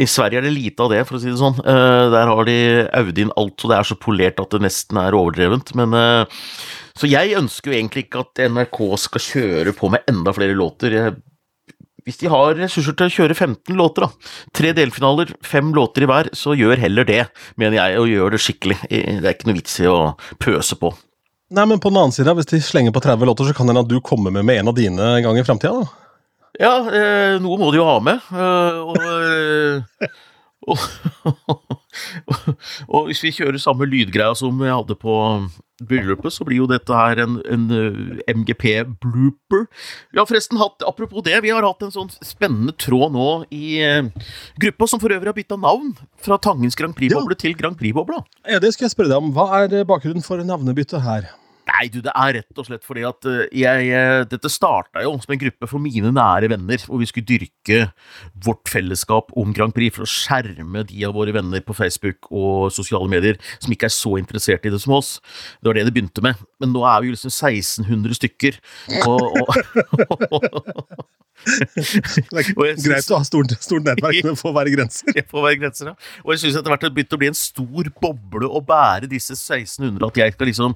I 0.04 0.08
Sverige 0.10 0.42
er 0.42 0.48
det 0.48 0.54
lite 0.56 0.86
av 0.86 0.92
det, 0.94 1.04
for 1.08 1.18
å 1.18 1.22
si 1.22 1.32
det 1.32 1.40
sånn. 1.40 1.58
Der 1.64 2.34
har 2.34 2.46
de 2.48 2.58
Audin 3.00 3.34
alt, 3.40 3.58
og 3.64 3.72
det 3.72 3.80
er 3.80 3.90
så 3.90 3.98
polert 4.00 4.42
at 4.44 4.54
det 4.54 4.62
nesten 4.66 5.00
er 5.02 5.18
overdrevent. 5.18 5.74
Men 5.80 5.96
Så 7.00 7.08
jeg 7.08 7.38
ønsker 7.40 7.72
jo 7.72 7.78
egentlig 7.78 8.08
ikke 8.08 8.26
at 8.26 8.42
NRK 8.52 8.80
skal 9.00 9.24
kjøre 9.24 9.74
på 9.78 9.90
med 9.94 10.04
enda 10.12 10.34
flere 10.36 10.58
låter. 10.58 11.16
Hvis 12.10 12.20
de 12.24 12.30
har 12.32 12.56
ressurser 12.58 12.96
til 12.98 13.06
å 13.06 13.14
kjøre 13.14 13.36
15 13.36 13.76
låter, 13.78 14.08
da, 14.08 14.34
tre 14.56 14.72
delfinaler, 14.74 15.30
fem 15.46 15.70
låter 15.76 16.04
i 16.04 16.10
hver, 16.10 16.32
så 16.34 16.56
gjør 16.58 16.82
heller 16.82 17.06
det, 17.08 17.22
mener 17.60 17.78
jeg, 17.78 18.00
og 18.02 18.10
gjør 18.10 18.34
det 18.34 18.42
skikkelig. 18.42 18.80
Det 18.90 19.22
er 19.22 19.36
ikke 19.36 19.50
noe 19.52 19.60
vits 19.60 19.78
i 19.84 19.88
å 19.90 20.00
pøse 20.42 20.80
på. 20.80 20.90
Nei, 21.54 21.66
men 21.70 21.82
på 21.82 21.90
den 21.92 22.00
annen 22.02 22.14
side, 22.16 22.34
hvis 22.38 22.50
de 22.50 22.62
slenger 22.66 22.94
på 22.96 23.02
30 23.06 23.30
låter, 23.30 23.48
så 23.48 23.56
kan 23.58 23.70
det 23.70 23.74
hende 23.76 23.86
at 23.86 23.92
du 23.92 24.00
kommer 24.06 24.34
med 24.34 24.46
med 24.46 24.62
en 24.62 24.72
av 24.72 24.78
dine 24.78 25.12
en 25.16 25.26
gang 25.26 25.40
i 25.40 25.46
framtida, 25.46 25.84
da? 25.84 25.99
Ja, 26.58 26.74
eh, 26.90 27.38
noe 27.44 27.60
må 27.62 27.70
de 27.72 27.80
jo 27.80 27.88
ha 27.88 28.00
med. 28.04 28.26
Eh, 28.34 28.80
og, 28.82 28.98
eh, 29.06 30.10
og, 30.70 30.86
og, 31.54 31.80
og, 32.94 33.10
hvis 33.10 33.24
vi 33.26 33.34
kjører 33.36 33.62
samme 33.62 33.88
lydgreia 33.90 34.34
som 34.38 34.60
jeg 34.64 34.74
hadde 34.74 34.98
på 35.00 35.16
bryllupet, 35.80 36.34
så 36.34 36.46
blir 36.48 36.60
jo 36.62 36.68
dette 36.70 36.96
her 36.96 37.22
en, 37.24 37.38
en 37.48 37.66
uh, 37.72 38.20
MGP-blooper. 38.28 39.66
Vi 40.12 40.20
har 40.20 40.28
forresten 40.28 40.60
hatt, 40.60 40.84
apropos 40.88 41.24
det, 41.26 41.38
vi 41.46 41.54
har 41.56 41.64
hatt 41.64 41.86
en 41.86 41.94
sånn 41.94 42.12
spennende 42.20 42.76
tråd 42.76 43.16
nå 43.16 43.30
i 43.56 43.80
uh, 43.80 44.28
gruppa, 44.60 44.90
som 44.92 45.02
for 45.02 45.16
øvrig 45.16 45.32
har 45.32 45.38
bytta 45.38 45.60
navn 45.60 45.94
fra 46.20 46.40
Tangens 46.44 46.76
Grand 46.80 46.98
Prix-boble 46.98 47.38
ja. 47.38 47.44
til 47.46 47.56
Grand 47.60 47.80
Prix-bobla. 47.80 48.24
Ja, 48.44 48.60
det 48.60 48.74
skal 48.76 48.90
jeg 48.90 48.98
spørre 48.98 49.14
deg 49.14 49.24
om. 49.24 49.32
Hva 49.36 49.64
er 49.64 49.88
bakgrunnen 49.88 50.26
for 50.26 50.44
navnebyttet 50.44 51.06
her? 51.06 51.32
Nei, 51.70 51.86
du, 51.94 52.00
det 52.04 52.14
er 52.16 52.36
rett 52.40 52.62
og 52.62 52.68
slett 52.68 52.86
fordi 52.88 53.06
at 53.08 53.28
eh, 53.30 53.46
jeg, 53.62 53.90
Dette 54.32 54.52
starta 54.52 55.04
jo 55.06 55.16
som 55.22 55.36
en 55.36 55.42
gruppe 55.42 55.70
for 55.70 55.84
mine 55.84 56.12
nære 56.16 56.50
venner, 56.52 56.82
hvor 56.86 57.02
vi 57.02 57.08
skulle 57.10 57.30
dyrke 57.30 57.82
vårt 58.46 58.72
fellesskap 58.72 59.34
om 59.40 59.54
Grand 59.56 59.76
Prix 59.76 59.96
for 59.96 60.06
å 60.06 60.10
skjerme 60.10 60.84
de 60.90 61.06
av 61.08 61.16
våre 61.18 61.36
venner 61.36 61.64
på 61.66 61.76
Facebook 61.78 62.30
og 62.30 62.70
sosiale 62.74 63.10
medier 63.12 63.40
som 63.60 63.74
ikke 63.74 63.90
er 63.90 63.96
så 63.96 64.16
interessert 64.20 64.66
i 64.66 64.74
det 64.74 64.82
som 64.84 64.98
oss. 64.98 65.18
Det 65.60 65.70
var 65.70 65.80
det 65.80 65.88
det 65.90 65.96
begynte 65.96 66.26
med. 66.26 66.40
Men 66.60 66.74
nå 66.76 66.84
er 66.88 67.02
vi 67.02 67.12
jo 67.12 67.18
liksom 67.18 67.34
1600 67.34 68.20
stykker. 68.20 68.60
Og, 69.06 69.22
og, 69.40 69.48
det 71.40 72.42
er 72.42 72.82
greit 72.84 73.12
å 73.12 73.20
ha 73.20 73.26
stort, 73.28 73.54
stort 73.64 73.86
nettverk, 73.86 74.20
men 74.26 74.38
få 74.40 74.50
får 74.50 74.56
være 74.58 74.74
grenser. 74.74 75.12
Jeg 75.16 75.28
får 75.30 75.46
være 75.46 75.60
grenser, 75.62 75.92
ja. 75.92 76.10
Og 76.26 76.34
jeg 76.34 76.44
syns 76.44 76.60
etter 76.60 76.74
hvert 76.74 76.84
det 76.84 76.90
har 76.90 76.96
begynt 76.98 77.16
å 77.16 77.22
bli 77.22 77.30
en 77.32 77.38
stor 77.38 77.92
boble 78.04 78.50
å 78.50 78.62
bære 78.66 79.10
disse 79.12 79.36
1600, 79.38 80.04
at 80.10 80.20
jeg 80.24 80.36
skal 80.36 80.52
liksom 80.52 80.76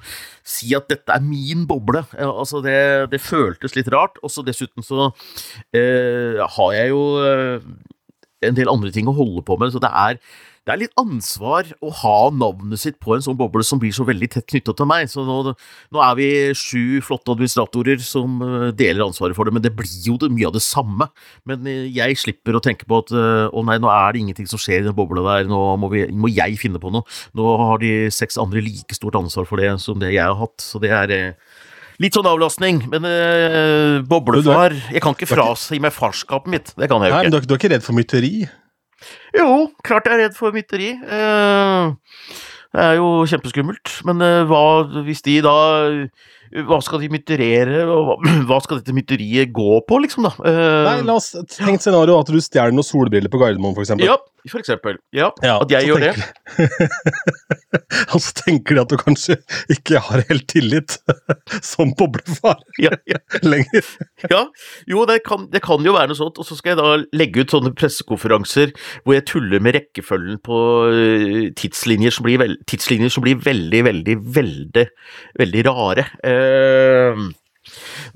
si 0.55 0.73
at 0.77 0.82
dette 0.91 1.15
er 1.15 1.23
min 1.23 1.65
boble. 1.69 2.03
Altså, 2.17 2.61
det, 2.65 3.11
det 3.13 3.21
føltes 3.23 3.77
litt 3.77 3.91
rart. 3.93 4.19
Og 4.23 4.33
så 4.33 4.43
dessuten 4.45 4.85
så 4.85 5.09
eh, 5.75 6.39
har 6.57 6.75
jeg 6.77 6.93
jo 6.93 7.03
eh, 7.23 7.67
en 8.47 8.57
del 8.57 8.71
andre 8.71 8.91
ting 8.93 9.09
å 9.09 9.15
holde 9.17 9.45
på 9.45 9.57
med, 9.59 9.73
så 9.73 9.81
det 9.83 9.91
er 9.91 10.19
det 10.63 10.71
er 10.71 10.79
litt 10.79 10.93
ansvar 10.99 11.67
å 11.83 11.89
ha 11.99 12.17
navnet 12.31 12.79
sitt 12.79 12.95
på 13.03 13.17
en 13.17 13.23
sånn 13.23 13.35
boble 13.35 13.65
som 13.67 13.81
blir 13.81 13.91
så 13.95 14.05
veldig 14.07 14.29
tett 14.31 14.45
knytta 14.47 14.71
til 14.79 14.87
meg. 14.87 15.09
Så 15.11 15.25
nå, 15.27 15.35
nå, 15.51 15.99
er 15.99 16.13
vi 16.15 16.27
sju 16.55 17.01
flotte 17.03 17.33
administratorer 17.33 17.99
som 18.03 18.39
eh, 18.45 18.69
deler 18.71 19.03
ansvaret 19.03 19.35
for 19.35 19.43
det, 19.43 19.55
men 19.57 19.65
det 19.65 19.73
blir 19.75 19.91
jo 20.07 20.15
det, 20.21 20.31
mye 20.31 20.47
av 20.47 20.55
det 20.55 20.63
samme. 20.63 21.09
Men 21.49 21.67
eh, 21.67 21.89
jeg 21.91 22.15
slipper 22.21 22.55
å 22.55 22.63
tenke 22.63 22.87
på 22.87 23.01
at 23.03 23.11
eh, 23.11 23.49
å 23.51 23.65
nei, 23.67 23.75
nå 23.83 23.91
er 23.91 24.15
det 24.15 24.23
ingenting 24.23 24.47
som 24.47 24.61
skjer 24.61 24.85
i 24.85 24.87
den 24.87 24.95
bobla 24.95 25.25
der, 25.27 25.51
nå 25.51 25.59
må, 25.83 25.91
vi, 25.91 26.05
må, 26.15 26.31
jeg 26.31 26.55
finne 26.61 26.79
på 26.79 26.93
noe. 26.95 27.03
Nå 27.35 27.57
har 27.65 27.83
de 27.83 27.91
seks 28.15 28.39
andre 28.39 28.63
like 28.63 28.95
stort 28.95 29.19
ansvar 29.19 29.49
for 29.49 29.59
det 29.59 29.75
som 29.83 29.99
det 29.99 30.15
jeg 30.15 30.23
har 30.23 30.39
hatt, 30.39 30.63
så 30.63 30.79
det 30.79 30.95
er 30.95 31.35
Litt 32.01 32.17
sånn 32.17 32.27
avlastning, 32.29 32.81
men 32.89 33.05
øh, 33.05 33.99
boblefar 34.09 34.73
Jeg 34.93 35.03
kan 35.03 35.13
ikke 35.13 35.29
frasi 35.29 35.77
meg 35.83 35.93
farskapet 35.93 36.49
mitt. 36.49 36.73
Det 36.73 36.89
kan 36.89 37.03
jeg 37.03 37.11
jo 37.11 37.17
ikke. 37.19 37.21
Nei, 37.21 37.29
men 37.29 37.35
du, 37.35 37.45
du 37.45 37.53
er 37.53 37.61
ikke 37.61 37.73
redd 37.75 37.85
for 37.85 37.97
mytteri? 37.97 38.33
Jo, 39.35 39.49
klart 39.85 40.07
jeg 40.07 40.17
er 40.17 40.23
redd 40.27 40.37
for 40.37 40.55
mytteri. 40.55 40.93
Uh, 41.03 41.93
det 42.73 42.85
er 42.87 42.97
jo 42.97 43.09
kjempeskummelt. 43.29 43.97
Men 44.07 44.23
uh, 44.23 44.41
hva 44.49 45.03
hvis 45.05 45.23
de 45.25 45.39
da 45.45 45.55
Hva 46.69 46.77
skal 46.85 47.01
de 47.01 47.09
mytterere, 47.09 47.83
og 47.89 48.25
hva 48.49 48.59
skal 48.65 48.81
dette 48.81 48.93
mytteriet 48.95 49.53
gå 49.53 49.79
på, 49.89 50.01
liksom, 50.05 50.29
da? 50.29 50.33
Uh, 50.41 50.83
Nei, 50.89 50.99
la 51.07 51.17
oss 51.17 51.33
tenke 51.33 51.81
scenario 51.81 52.19
at 52.21 52.29
du 52.29 52.37
stjeler 52.41 52.75
noen 52.75 52.85
solbriller 52.85 53.33
på 53.33 53.41
Gardermoen, 53.41 53.77
eksempel. 53.81 54.09
Ja, 54.09 54.19
for 54.51 54.59
eksempel. 54.59 54.97
Ja, 55.15 55.29
ja 55.43 55.57
at 55.63 55.71
jeg 55.71 55.87
gjør 55.87 56.03
tenker... 56.03 56.31
det. 56.57 57.79
Og 58.13 58.21
så 58.21 58.33
tenker 58.37 58.75
de 58.75 58.81
at 58.83 58.91
du 58.91 58.97
kanskje 58.99 59.37
ikke 59.71 60.01
har 60.03 60.23
helt 60.29 60.45
tillit 60.51 60.97
som 61.73 61.93
boblefar 61.97 62.61
ja, 62.81 62.93
ja. 63.09 63.21
lenger. 63.53 63.87
ja, 64.29 64.43
jo, 64.89 65.05
det 65.09 65.21
kan, 65.27 65.47
det 65.53 65.63
kan, 65.65 65.83
jo 65.85 65.95
være 65.95 66.11
noe 66.11 66.19
sånt. 66.19 66.41
Og 66.41 66.47
så 66.47 66.57
skal 66.59 66.73
jeg 66.73 66.81
da 66.81 67.19
legge 67.19 67.43
ut 67.43 67.53
sånne 67.55 67.73
pressekonferanser 67.77 68.73
hvor 69.03 69.17
jeg 69.17 69.27
tuller 69.29 69.63
med 69.63 69.77
rekkefølgen 69.77 70.41
på 70.43 70.59
eh, 70.91 71.51
tidslinjer 71.59 72.13
som 72.15 72.27
blir, 72.27 72.41
veld, 72.41 72.59
tidslinjer 72.69 73.13
som 73.13 73.25
blir 73.25 73.39
veldig, 73.43 73.85
veldig, 73.89 74.17
veldig, 74.39 74.87
veldig 75.39 75.65
rare. 75.69 76.07
Uh, 76.23 77.31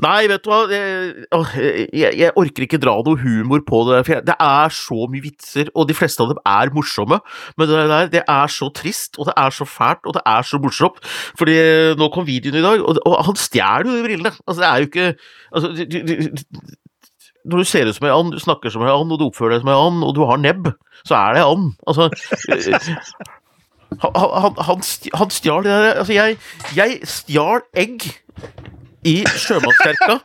Nei, 0.04 0.28
vet 0.32 0.44
du 0.46 0.52
hva, 0.52 0.62
jeg, 0.72 1.88
jeg, 1.94 2.32
orker 2.38 2.66
ikke 2.68 2.82
dra 2.82 2.96
noe 3.06 3.22
humor 3.22 3.64
på 3.68 3.84
det. 3.90 4.02
For 4.08 4.26
det 4.28 4.38
er 4.48 4.76
så 4.76 5.08
mye 5.12 5.26
vitser, 5.26 5.72
og 5.76 5.90
de 5.90 5.98
fleste 5.98 6.24
av 6.24 6.34
dem 6.34 6.42
er 6.48 6.74
morsomme. 6.76 7.22
Men 7.58 7.72
det 7.72 7.86
der, 7.94 8.12
det 8.18 8.24
er 8.24 8.54
så 8.54 8.72
trist, 8.76 9.18
og 9.18 9.30
det 9.30 9.38
er 9.38 9.54
så 9.56 9.68
fælt, 9.68 10.06
og 10.06 10.18
det 10.18 10.26
er 10.26 10.48
så 10.48 10.62
morsomt. 10.64 11.00
Fordi 11.40 11.58
nå 12.00 12.12
kom 12.14 12.28
videoen 12.28 12.60
i 12.60 12.66
dag, 12.66 12.84
og, 12.84 13.02
og 13.06 13.18
han 13.30 13.40
stjeler 13.40 13.88
jo 13.88 13.98
de 13.98 14.06
brillene. 14.08 14.36
Altså, 14.46 14.60
det 14.62 14.70
er 14.70 14.78
jo 14.78 14.92
ikke 14.92 15.08
altså, 15.52 15.74
du, 15.78 15.98
du, 16.08 16.76
når 17.48 17.58
du 17.58 17.64
ser 17.64 17.88
ut 17.88 17.96
som 17.96 18.08
en 18.08 18.16
and, 18.16 18.32
du 18.36 18.40
snakker 18.44 18.70
som 18.70 18.84
en 18.84 18.92
and, 18.92 19.14
og 19.14 19.20
du 19.20 19.28
oppfører 19.28 19.56
deg 19.56 19.64
som 19.64 19.72
en 19.72 19.82
and, 19.86 20.06
og 20.08 20.16
du 20.16 20.24
har 20.28 20.42
nebb, 20.42 20.72
så 21.08 21.16
er 21.16 21.38
det 21.38 21.46
and. 21.48 21.74
Altså 21.88 22.10
han, 24.04 24.58
han, 24.68 24.82
han 25.16 25.30
stjal 25.32 25.64
det 25.64 25.72
der 25.72 25.94
Altså, 25.94 26.14
jeg, 26.14 26.38
jeg 26.76 27.00
stjal 27.08 27.64
egg 27.74 28.04
i 29.08 29.18
sjømannskirka 29.40 30.20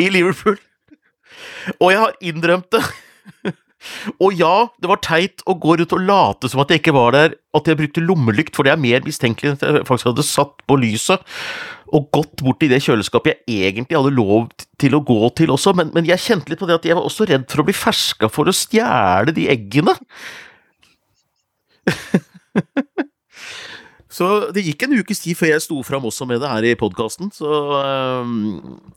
i 0.00 0.08
Liverpool. 0.12 0.56
Og 1.80 1.90
jeg 1.92 2.00
har 2.00 2.16
innrømt 2.24 2.70
det. 2.74 2.82
Og 4.16 4.32
ja, 4.32 4.52
det 4.80 4.88
var 4.88 5.00
teit 5.04 5.42
å 5.44 5.56
gå 5.60 5.76
rundt 5.76 5.92
og 5.92 6.04
late 6.08 6.48
som 6.48 6.62
at 6.62 6.70
jeg 6.72 6.80
ikke 6.80 6.94
var 6.96 7.12
der, 7.12 7.34
at 7.56 7.68
jeg 7.68 7.76
brukte 7.76 8.04
lommelykt, 8.04 8.56
for 8.56 8.64
det 8.64 8.72
er 8.72 8.80
mer 8.80 9.04
mistenkelig 9.04 9.50
enn 9.50 9.58
at 9.58 9.64
jeg 9.66 9.88
faktisk 9.88 10.08
hadde 10.08 10.24
satt 10.24 10.64
på 10.68 10.78
lyset 10.80 11.24
og 11.94 12.08
gått 12.14 12.40
bort 12.42 12.64
i 12.64 12.70
det 12.72 12.80
kjøleskapet 12.82 13.44
jeg 13.44 13.68
egentlig 13.68 13.98
hadde 13.98 14.14
lov 14.16 14.48
til 14.80 14.96
å 14.96 15.02
gå 15.04 15.28
til 15.38 15.52
også, 15.54 15.74
men, 15.76 15.92
men 15.94 16.08
jeg 16.08 16.22
kjente 16.24 16.50
litt 16.50 16.62
på 16.62 16.68
det 16.70 16.78
at 16.80 16.88
jeg 16.88 16.96
var 16.96 17.06
også 17.06 17.28
redd 17.28 17.44
for 17.52 17.62
å 17.62 17.66
bli 17.68 17.76
ferska 17.76 18.30
for 18.32 18.48
å 18.50 18.56
stjele 18.56 19.36
de 19.36 19.46
eggene. 19.52 19.94
Så 24.14 24.28
det 24.54 24.62
gikk 24.62 24.84
en 24.86 24.94
ukes 25.00 25.22
tid 25.24 25.38
før 25.38 25.50
jeg 25.50 25.64
sto 25.64 25.80
fram 25.86 26.04
også 26.06 26.26
med 26.30 26.42
det 26.42 26.50
her 26.50 26.66
i 26.68 26.74
podkasten, 26.78 27.32
så 27.34 27.50
um, 28.22 28.34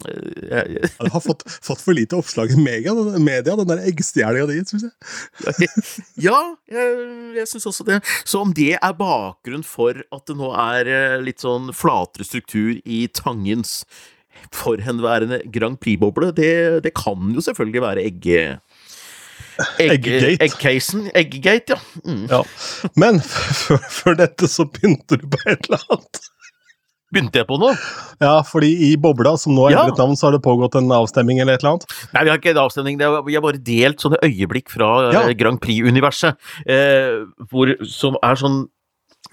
jeg, 0.06 0.84
Du 1.00 1.10
har 1.14 1.24
fått, 1.24 1.46
fått, 1.66 1.82
for 1.82 1.98
lite 1.98 2.20
oppslag 2.20 2.54
i 2.54 2.60
media, 2.62 2.94
media 3.18 3.56
den 3.58 3.72
der 3.72 3.82
eggstjelinga 3.90 4.50
di, 4.52 4.60
syns 4.70 4.86
jeg. 4.88 5.72
ja, 6.28 6.38
jeg, 6.70 7.08
jeg 7.40 7.50
syns 7.50 7.70
også 7.72 7.88
det. 7.88 8.02
Så 8.28 8.44
om 8.46 8.54
det 8.58 8.76
er 8.78 9.00
bakgrunn 9.00 9.66
for 9.66 10.04
at 10.14 10.28
det 10.30 10.38
nå 10.38 10.52
er 10.54 10.92
eh, 10.92 11.18
litt 11.24 11.42
sånn 11.42 11.74
flatere 11.76 12.28
struktur 12.28 12.78
i 12.86 13.06
Tangens 13.10 13.82
forhenværende 14.54 15.42
Grand 15.54 15.80
Prix-boble, 15.82 16.32
det, 16.36 16.84
det, 16.86 16.94
kan 16.98 17.34
jo 17.34 17.44
selvfølgelig 17.44 17.84
være 17.84 18.06
egge 18.06 18.44
Eggegate. 19.82 20.38
Eggcasen. 20.46 21.10
Eggegate, 21.18 21.76
ja. 21.76 22.02
Mm. 22.06 22.26
ja. 22.32 22.42
Men 23.00 23.22
før 24.00 24.18
dette 24.20 24.50
så 24.52 24.68
begynte 24.70 25.20
du 25.22 25.28
på 25.34 25.42
et 25.46 25.70
eller 25.70 25.84
annet. 25.88 26.26
Begynte 27.08 27.40
jeg 27.40 27.48
på 27.48 27.56
noe? 27.62 27.72
Ja, 28.20 28.42
fordi 28.44 28.70
i 28.90 28.96
Bobla, 29.00 29.38
som 29.40 29.54
nå 29.56 29.70
endret 29.70 29.94
ja. 29.96 30.00
navn, 30.02 30.18
så 30.20 30.28
har 30.28 30.36
det 30.36 30.44
pågått 30.44 30.76
en 30.76 30.92
avstemning 30.92 31.40
eller 31.40 31.56
et 31.56 31.64
eller 31.64 31.78
annet? 31.78 31.94
Nei, 32.12 32.24
vi 32.26 32.32
har 32.34 32.42
ikke 32.42 32.52
en 32.52 32.64
avstemning. 32.66 32.98
Vi 33.00 33.38
har 33.38 33.46
bare 33.46 33.62
delt 33.64 34.04
sånne 34.04 34.20
øyeblikk 34.28 34.74
fra 34.74 34.90
eh, 35.06 35.16
ja. 35.16 35.22
Grand 35.40 35.62
Prix-universet. 35.64 36.36
Eh, 36.68 37.24
som 37.88 38.20
er 38.20 38.42
sånn 38.42 38.66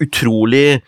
utrolig 0.03 0.79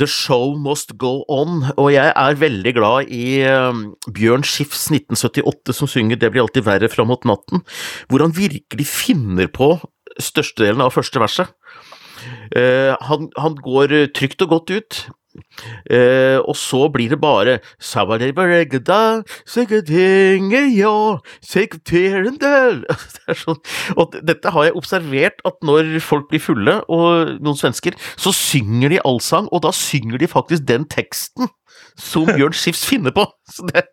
The 0.00 0.08
show 0.10 0.54
must 0.58 0.96
go 0.98 1.22
on, 1.30 1.62
og 1.76 1.92
jeg 1.94 2.10
er 2.10 2.38
veldig 2.40 2.72
glad 2.74 3.10
i 3.14 3.26
uh, 3.46 3.70
Bjørn 4.10 4.46
Schiffs 4.46 4.88
1978 4.90 5.76
som 5.76 5.90
synger 5.90 6.18
Det 6.18 6.32
blir 6.34 6.42
alltid 6.42 6.66
verre 6.66 6.90
fram 6.90 7.12
mot 7.12 7.26
natten, 7.28 7.62
hvor 8.08 8.24
han 8.24 8.34
virkelig 8.34 8.88
finner 8.90 9.50
på 9.52 9.76
størstedelen 10.22 10.82
av 10.84 10.94
første 10.94 11.22
verset. 11.22 11.52
Uh, 12.54 12.94
han, 13.06 13.30
han, 13.38 13.58
går 13.62 13.94
trygt 14.16 14.42
og 14.46 14.56
godt 14.56 14.74
ut, 14.74 15.00
Eh, 15.90 16.38
og 16.40 16.54
så 16.58 16.86
blir 16.92 17.14
det 17.14 17.20
bare 17.22 17.58
det 23.26 23.38
sånn. 23.40 23.60
Og 23.98 24.14
dette 24.26 24.54
har 24.54 24.68
jeg 24.68 24.78
observert, 24.78 25.42
at 25.48 25.58
når 25.66 25.98
folk 26.04 26.30
blir 26.30 26.42
fulle, 26.42 26.78
og 26.92 27.36
noen 27.44 27.58
svensker, 27.58 27.98
så 28.20 28.34
synger 28.34 28.94
de 28.94 29.02
allsang, 29.04 29.50
og 29.50 29.64
da 29.66 29.74
synger 29.74 30.22
de 30.22 30.30
faktisk 30.30 30.66
den 30.68 30.88
teksten 30.90 31.50
som 32.00 32.26
Bjørn 32.36 32.56
Skifs 32.56 32.84
finner 32.88 33.14
på. 33.14 33.26
Så 33.50 33.66
det, 33.70 33.86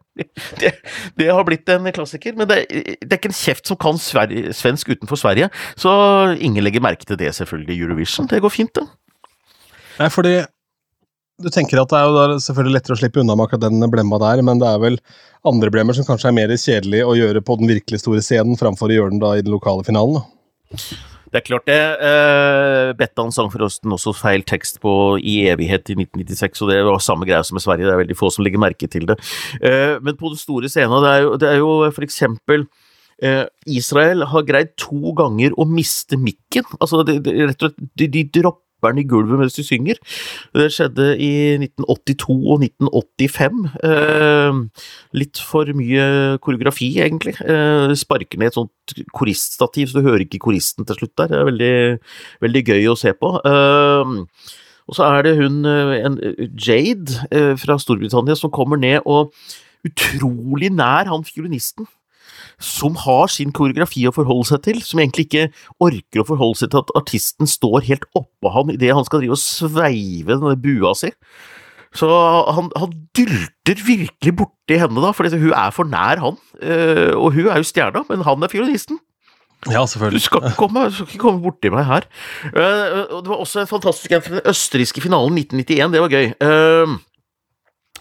det, 0.61 0.73
det, 1.17 1.29
har 1.29 1.45
blitt 1.47 1.69
en 1.73 1.89
klassiker. 1.93 2.35
Men 2.37 2.49
det, 2.49 2.63
det 2.69 3.09
er 3.09 3.19
ikke 3.19 3.31
en 3.31 3.37
kjeft 3.37 3.69
som 3.69 3.79
kan 3.81 3.99
Sverige, 4.01 4.55
svensk 4.57 4.93
utenfor 4.93 5.19
Sverige, 5.19 5.51
så 5.79 5.91
ingen 6.37 6.63
legger 6.65 6.83
merke 6.83 7.07
til 7.07 7.19
det, 7.19 7.33
selvfølgelig, 7.37 7.75
i 7.75 7.85
Eurovision. 7.85 8.29
Det 8.31 8.41
går 8.43 8.53
fint, 8.53 8.75
det. 8.77 8.87
Nei, 9.99 10.09
fordi 10.09 10.39
du 11.43 11.49
tenker 11.53 11.81
at 11.81 11.91
det 11.91 11.99
er 11.99 12.09
jo 12.09 12.39
selvfølgelig 12.45 12.77
lettere 12.77 12.97
å 12.97 13.01
slippe 13.01 13.21
unna 13.21 13.35
med 13.37 13.47
akkurat 13.47 13.67
den 13.67 13.91
blemma 13.93 14.19
der, 14.21 14.43
men 14.45 14.61
det 14.61 14.69
er 14.69 14.81
vel 14.81 14.99
andre 15.47 15.71
blemmer 15.73 15.97
som 15.97 16.07
kanskje 16.07 16.29
er 16.29 16.37
mer 16.37 16.53
kjedelig 16.53 17.05
å 17.05 17.15
gjøre 17.17 17.41
på 17.45 17.57
den 17.61 17.71
virkelig 17.71 18.03
store 18.03 18.21
scenen, 18.25 18.59
framfor 18.59 18.91
å 18.91 18.99
gjøre 18.99 19.15
den 19.15 19.23
da 19.23 19.33
i 19.37 19.45
den 19.45 19.53
lokale 19.53 19.85
finalen? 19.87 20.21
da. 20.21 20.81
Det 21.31 21.39
er 21.39 21.45
klart 21.47 21.67
det. 21.69 21.79
Uh, 22.03 22.91
Bettan 22.99 23.31
sang 23.31 23.47
forresten 23.53 23.93
også 23.95 24.11
feil 24.17 24.43
tekst 24.43 24.81
på 24.83 24.93
I 25.17 25.37
evighet 25.53 25.87
i 25.93 25.95
1996, 25.95 26.63
og 26.65 26.71
det 26.73 26.79
var 26.83 27.03
samme 27.03 27.27
greia 27.27 27.43
som 27.47 27.59
i 27.59 27.63
Sverige. 27.63 27.87
Det 27.87 27.93
er 27.93 28.01
veldig 28.01 28.17
få 28.19 28.31
som 28.35 28.43
legger 28.43 28.59
merke 28.59 28.89
til 28.91 29.07
det. 29.07 29.15
Uh, 29.63 29.95
men 30.03 30.17
på 30.19 30.33
den 30.33 30.41
store 30.41 30.71
scenen, 30.71 30.99
det 31.05 31.13
er 31.13 31.23
jo, 31.23 31.37
det 31.39 31.51
er 31.53 31.61
jo 31.61 31.69
for 31.95 32.07
eksempel 32.07 32.67
uh, 33.23 33.45
Israel 33.63 34.27
har 34.33 34.47
greid 34.49 34.75
to 34.81 35.15
ganger 35.15 35.55
å 35.55 35.67
miste 35.71 36.19
mikken. 36.19 36.67
Altså, 36.81 37.05
det, 37.07 37.21
det, 37.23 37.71
de, 37.79 38.11
de 38.11 38.27
dropper 38.41 38.67
rapperen 38.81 38.99
i 38.99 39.07
gulvet 39.07 39.39
mens 39.39 39.53
de 39.53 39.63
synger. 39.63 39.99
Det 40.53 40.71
skjedde 40.73 41.17
i 41.21 41.57
1982 41.61 42.37
og 42.49 42.63
1985. 42.65 43.69
Eh, 43.83 44.87
litt 45.13 45.37
for 45.37 45.65
mye 45.77 46.37
koreografi, 46.41 46.97
egentlig. 46.99 47.35
Eh, 47.41 47.93
sparker 47.95 48.39
ned 48.39 48.51
et 48.51 48.57
sånt 48.57 48.95
koriststativ, 49.13 49.89
så 49.89 49.99
du 49.99 50.09
hører 50.09 50.25
ikke 50.25 50.41
koristen 50.41 50.85
til 50.85 50.95
slutt 50.95 51.15
der. 51.17 51.27
Det 51.27 51.39
er 51.39 51.49
veldig, 51.51 51.75
veldig 52.41 52.65
gøy 52.65 52.91
å 52.91 52.97
se 52.97 53.13
på. 53.13 53.37
Eh, 53.45 54.17
og 54.89 54.97
så 54.97 55.07
er 55.07 55.23
det 55.23 55.37
hun 55.37 55.63
en 55.63 56.17
Jade 56.57 57.55
fra 57.61 57.77
Storbritannia 57.79 58.35
som 58.35 58.51
kommer 58.51 58.75
ned 58.81 59.05
og 59.05 59.31
utrolig 59.87 60.71
nær 60.73 61.07
han 61.07 61.23
fiolinisten 61.23 61.87
som 62.63 62.97
har 63.03 63.31
sin 63.33 63.53
koreografi 63.55 64.05
å 64.07 64.13
forholde 64.15 64.51
seg 64.51 64.63
til, 64.67 64.81
som 64.85 65.01
egentlig 65.01 65.27
ikke 65.27 65.47
orker 65.83 66.23
å 66.23 66.27
forholde 66.27 66.61
seg 66.61 66.73
til 66.73 66.83
at 66.83 66.93
artisten 66.99 67.49
står 67.49 67.87
helt 67.89 68.05
oppå 68.17 68.53
han 68.53 68.73
idet 68.73 68.93
han 68.95 69.07
skal 69.07 69.23
drive 69.23 69.37
og 69.37 69.41
sveive 69.41 70.37
denne 70.37 70.57
bua 70.61 70.93
si. 70.97 71.11
Så 71.97 72.07
han, 72.07 72.69
han 72.79 72.91
dylter 73.17 73.81
virkelig 73.83 74.35
borti 74.39 74.77
henne, 74.79 75.01
da, 75.03 75.11
for 75.11 75.27
hun 75.27 75.51
er 75.51 75.73
for 75.75 75.89
nær 75.91 76.21
han. 76.23 76.37
Eh, 76.63 77.11
og 77.17 77.33
hun 77.35 77.49
er 77.51 77.59
jo 77.59 77.67
stjerna, 77.67 78.05
men 78.07 78.23
han 78.23 78.45
er 78.45 78.51
fiolinisten. 78.51 79.01
Ja, 79.69 79.83
selvfølgelig. 79.85 80.17
Du 80.17 80.25
skal 80.25 80.45
ikke 80.47 80.57
komme, 80.57 80.87
du 80.89 80.95
skal 80.95 81.09
ikke 81.09 81.21
komme 81.21 81.43
borti 81.43 81.69
meg 81.69 81.85
her. 81.85 82.07
Uh, 82.49 83.19
det 83.21 83.27
var 83.27 83.43
også 83.43 83.61
en 83.61 83.69
fantastisk 83.69 84.15
en 84.15 84.23
fra 84.25 84.39
den 84.39 84.47
østerrikske 84.49 85.03
finalen 85.03 85.37
1991. 85.37 85.93
Det 85.93 86.01
var 86.01 86.15
gøy. 86.15 86.31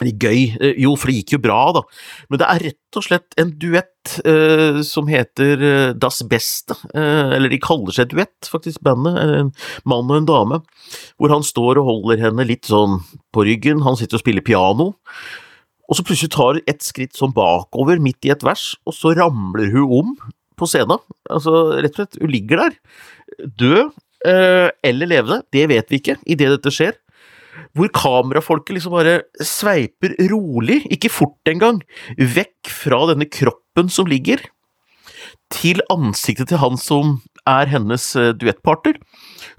Gøy. 0.08 0.56
Eh, 0.60 0.78
jo, 0.80 0.94
for 0.96 1.10
det 1.10 1.20
gikk 1.20 1.34
jo 1.36 1.42
bra, 1.44 1.58
da. 1.76 1.82
Men 2.30 2.40
det 2.40 2.46
er 2.48 2.64
rett 2.68 2.98
og 2.98 3.04
slett 3.04 3.36
en 3.40 3.52
duett 3.60 4.14
uh, 4.24 4.80
som 4.86 5.10
heter 5.10 5.60
uh, 5.60 5.92
Das 5.92 6.22
Beste. 6.28 6.76
Uh, 6.94 7.36
eller 7.36 7.52
de 7.52 7.60
kaller 7.62 7.94
seg 7.94 8.10
duett, 8.12 8.48
faktisk, 8.48 8.80
bandet. 8.86 9.18
En 9.20 9.52
mann 9.88 10.10
og 10.10 10.16
en 10.16 10.28
dame. 10.28 10.60
Hvor 11.20 11.34
han 11.34 11.46
står 11.46 11.82
og 11.82 11.90
holder 11.90 12.24
henne 12.26 12.48
litt 12.48 12.70
sånn 12.70 13.00
på 13.34 13.44
ryggen. 13.46 13.84
Han 13.86 13.98
sitter 14.00 14.18
og 14.18 14.24
spiller 14.24 14.46
piano. 14.46 14.92
Og 15.90 15.98
så 15.98 16.06
plutselig 16.06 16.32
tar 16.32 16.56
hun 16.56 16.70
et 16.70 16.84
skritt 16.86 17.18
sånn 17.18 17.34
bakover 17.34 18.00
midt 18.02 18.24
i 18.24 18.30
et 18.32 18.44
vers, 18.46 18.76
og 18.86 18.94
så 18.94 19.10
ramler 19.18 19.72
hun 19.74 19.96
om 20.00 20.12
på 20.60 20.68
scenen. 20.70 21.02
Altså, 21.26 21.80
rett 21.82 21.96
og 21.96 22.04
slett, 22.04 22.20
hun 22.22 22.30
ligger 22.30 22.62
der. 22.62 22.76
Død 23.58 23.98
eller 24.20 25.08
levende, 25.08 25.40
det 25.48 25.62
vet 25.70 25.88
vi 25.88 25.96
ikke 25.96 26.18
idet 26.28 26.50
dette 26.52 26.70
skjer 26.76 26.98
hvor 27.76 27.90
kamerafolket 27.94 28.76
liksom 28.76 28.94
bare 28.94 29.20
sveiper 29.42 30.14
rolig, 30.30 30.82
ikke 30.92 31.12
fort 31.12 31.50
engang, 31.50 31.80
vekk 32.18 32.70
fra 32.70 33.02
denne 33.12 33.28
kroppen 33.30 33.90
som 33.92 34.08
ligger, 34.10 34.42
til 35.50 35.82
ansiktet 35.90 36.50
til 36.50 36.60
han 36.62 36.78
som 36.78 37.18
er 37.48 37.70
hennes 37.70 38.04
duettparter 38.14 38.38
duettpartner, 38.38 39.00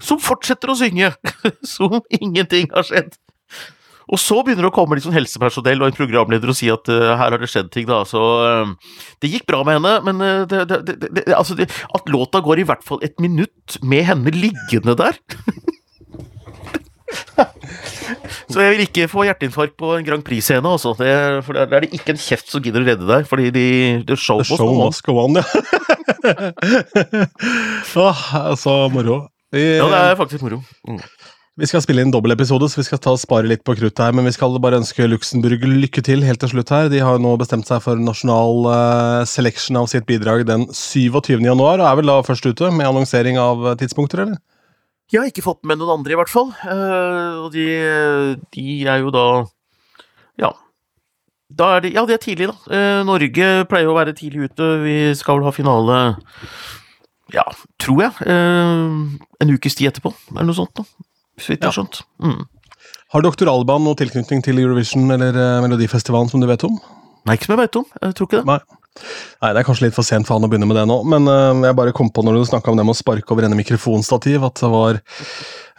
som 0.02 0.20
fortsetter 0.22 0.72
å 0.72 0.78
synge 0.78 1.12
som 1.74 2.00
ingenting 2.08 2.70
har 2.72 2.86
skjedd. 2.88 3.12
Og 4.12 4.20
så 4.20 4.40
begynner 4.42 4.66
det 4.66 4.72
å 4.72 4.74
komme 4.74 4.96
liksom 4.98 5.14
helsepersonell 5.14 5.82
og 5.82 5.88
en 5.88 5.96
programleder 5.96 6.50
og 6.50 6.56
si 6.58 6.68
at 6.72 6.88
uh, 6.90 7.14
her 7.16 7.32
har 7.32 7.40
det 7.40 7.48
skjedd 7.50 7.70
ting, 7.72 7.86
da. 7.88 8.02
Så 8.08 8.20
uh, 8.20 8.96
det 9.22 9.30
gikk 9.32 9.46
bra 9.48 9.62
med 9.66 9.78
henne, 9.78 9.94
men 10.08 10.24
uh, 10.24 10.42
det, 10.48 10.64
det, 10.68 10.96
det, 11.06 11.26
altså 11.36 11.56
at 11.62 12.10
låta 12.12 12.42
går 12.44 12.62
i 12.62 12.66
hvert 12.68 12.84
fall 12.84 13.00
et 13.06 13.16
minutt 13.22 13.78
med 13.80 14.04
henne 14.10 14.34
liggende 14.34 14.96
der 14.98 15.16
Så 18.52 18.60
jeg 18.60 18.74
vil 18.74 18.82
ikke 18.84 19.08
få 19.10 19.24
hjerteinfarkt 19.26 19.74
på 19.80 19.88
en 19.96 20.06
Grand 20.06 20.24
Prix-scene, 20.26 20.68
altså. 20.68 20.92
For 20.96 21.04
der 21.56 21.66
er 21.66 21.80
det 21.84 21.92
ikke 21.96 22.12
en 22.14 22.20
kjeft 22.20 22.48
som 22.52 22.62
gidder 22.64 22.82
å 22.84 22.88
redde 22.90 23.06
deg, 23.08 23.22
fordi 23.28 23.46
de, 23.54 23.66
the 24.08 24.16
show, 24.18 24.38
the 24.42 24.58
show 24.58 24.72
must 24.76 25.02
go 25.06 25.12
on. 25.22 25.32
ja. 25.38 25.42
Åh, 28.02 28.20
så 28.58 28.72
moro. 28.92 29.16
Vi, 29.52 29.62
ja, 29.76 29.86
det 29.88 30.00
er 30.00 30.18
faktisk 30.18 30.42
moro. 30.44 30.58
Mm. 30.88 31.00
Vi 31.60 31.68
skal 31.68 31.82
spille 31.84 32.00
inn 32.00 32.12
dobbeltepisode, 32.12 32.64
så 32.72 32.80
vi 32.80 32.86
skal 32.86 33.00
ta 33.04 33.10
og 33.12 33.20
spare 33.20 33.44
litt 33.44 33.60
på 33.66 33.74
kruttet 33.76 34.00
her. 34.00 34.14
Men 34.16 34.24
vi 34.24 34.32
skal 34.32 34.54
bare 34.64 34.78
ønske 34.80 35.04
Luxembourg 35.04 35.60
lykke 35.68 36.00
til 36.04 36.24
helt 36.24 36.40
til 36.40 36.48
slutt 36.54 36.72
her. 36.72 36.88
De 36.88 37.02
har 37.04 37.20
nå 37.20 37.34
bestemt 37.40 37.68
seg 37.68 37.82
for 37.84 38.00
nasjonal 38.00 38.64
uh, 38.70 39.24
selection 39.28 39.76
av 39.76 39.90
sitt 39.92 40.06
bidrag 40.08 40.46
den 40.48 40.64
27. 40.72 41.36
januar, 41.44 41.82
og 41.82 41.88
er 41.90 41.98
vel 42.00 42.08
da 42.08 42.16
først 42.24 42.48
ute 42.48 42.70
med 42.72 42.88
annonsering 42.88 43.36
av 43.40 43.74
tidspunkter, 43.82 44.24
eller? 44.24 44.40
Jeg 45.12 45.20
har 45.20 45.28
ikke 45.28 45.44
fått 45.44 45.66
med 45.68 45.76
noen 45.76 45.98
andre, 45.98 46.14
i 46.14 46.16
hvert 46.16 46.32
fall. 46.32 46.54
Uh, 46.64 47.44
og 47.44 47.50
de, 47.52 47.66
de, 48.54 48.66
er 48.88 49.02
jo 49.04 49.12
da 49.12 49.26
Ja. 50.40 50.54
Da 51.52 51.74
er 51.76 51.84
de, 51.84 51.90
ja, 51.92 52.06
de 52.08 52.16
er 52.16 52.22
tidlig, 52.22 52.48
da. 52.48 52.56
Uh, 52.72 53.02
Norge 53.04 53.50
pleier 53.68 53.90
å 53.92 53.98
være 53.98 54.16
tidlig 54.16 54.48
ute. 54.48 54.70
Vi 54.86 54.96
skal 55.18 55.38
vel 55.38 55.50
ha 55.50 55.52
finale 55.52 55.98
Ja, 57.34 57.44
tror 57.82 58.06
jeg. 58.06 58.24
Uh, 58.24 59.20
en 59.44 59.52
ukes 59.52 59.76
tid 59.76 59.92
etterpå, 59.92 60.14
er 60.32 60.40
det 60.40 60.48
noe 60.48 60.56
sånt, 60.56 60.72
da. 60.80 60.88
Så 61.36 61.52
vidt 61.52 61.60
jeg 61.60 61.68
har 61.68 61.76
skjønt. 61.76 62.02
Mm. 62.24 62.42
Har 63.12 63.24
Doktor 63.24 63.50
Alban 63.52 63.84
noe 63.84 63.98
tilknytning 63.98 64.40
til 64.44 64.60
Eurovision 64.62 65.12
eller 65.12 65.36
Melodifestivalen 65.64 66.32
som 66.32 66.40
du 66.40 66.48
vet 66.48 66.64
om? 66.64 66.78
Nei, 67.28 67.36
ikke 67.36 67.50
som 67.50 67.58
jeg 67.58 67.66
vet 67.66 67.78
om. 67.82 67.90
Jeg 68.00 68.16
tror 68.16 68.28
ikke 68.30 68.40
det. 68.40 68.48
Nei. 68.48 68.81
Nei, 69.42 69.52
Det 69.52 69.62
er 69.62 69.66
kanskje 69.66 69.86
litt 69.88 69.96
for 69.96 70.06
sent 70.06 70.28
for 70.28 70.36
han 70.36 70.46
å 70.46 70.50
begynne 70.50 70.68
med 70.68 70.76
det 70.78 70.84
nå, 70.88 70.98
men 71.08 71.28
uh, 71.30 71.64
jeg 71.66 71.78
bare 71.78 71.94
kom 71.96 72.10
på 72.12 72.24
når 72.24 72.38
du 72.38 72.48
snakka 72.50 72.72
om 72.72 72.78
det 72.78 72.84
med 72.86 72.94
å 72.94 73.00
sparke 73.00 73.34
over 73.34 73.46
ende 73.46 73.58
mikrofonstativ, 73.58 74.44
at 74.46 74.60
det 74.60 74.70
var 74.70 74.98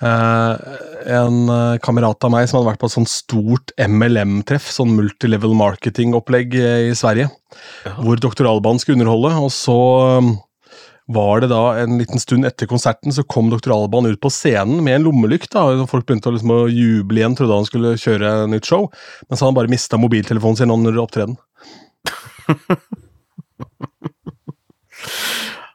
uh, 0.03 0.53
en 1.19 1.37
uh, 1.47 1.81
kamerat 1.83 2.25
av 2.25 2.33
meg 2.33 2.49
som 2.49 2.59
hadde 2.59 2.71
vært 2.71 2.81
på 2.81 2.89
et 2.89 2.95
sånt 2.97 3.11
stort 3.11 3.75
MLM-treff, 3.77 4.71
sånn 4.73 4.95
multilevel 4.97 5.53
marketing-opplegg 5.59 6.57
i 6.57 6.95
Sverige, 6.97 7.29
ja. 7.85 7.93
hvor 8.01 8.19
Dr. 8.19 8.49
Alban 8.49 8.81
skulle 8.81 8.99
underholde, 8.99 9.35
og 9.45 9.53
så 9.53 9.77
um, 10.19 10.33
var 11.13 11.43
det 11.43 11.51
da 11.51 11.61
en 11.81 11.97
liten 11.99 12.19
stund 12.19 12.47
etter 12.47 12.67
konserten 12.71 13.11
så 13.13 13.25
kom 13.27 13.49
Dr. 13.51 13.73
Alban 13.75 14.07
ut 14.07 14.21
på 14.23 14.31
scenen 14.31 14.79
med 14.83 14.97
en 14.97 15.07
lommelykt. 15.09 15.51
da, 15.51 15.85
Folk 15.89 16.07
begynte 16.07 16.31
å, 16.31 16.35
liksom, 16.35 16.53
å 16.55 16.67
juble 16.71 17.19
igjen, 17.19 17.35
trodde 17.35 17.59
han 17.59 17.67
skulle 17.67 17.95
kjøre 17.99 18.35
nytt 18.51 18.67
show. 18.67 18.87
Men 19.27 19.35
så 19.35 19.43
hadde 19.43 19.51
han 19.51 19.59
bare 19.59 19.73
mista 19.73 19.99
mobiltelefonen 19.99 20.61
sin 20.61 20.71
under 20.73 21.01
opptreden. 21.03 21.35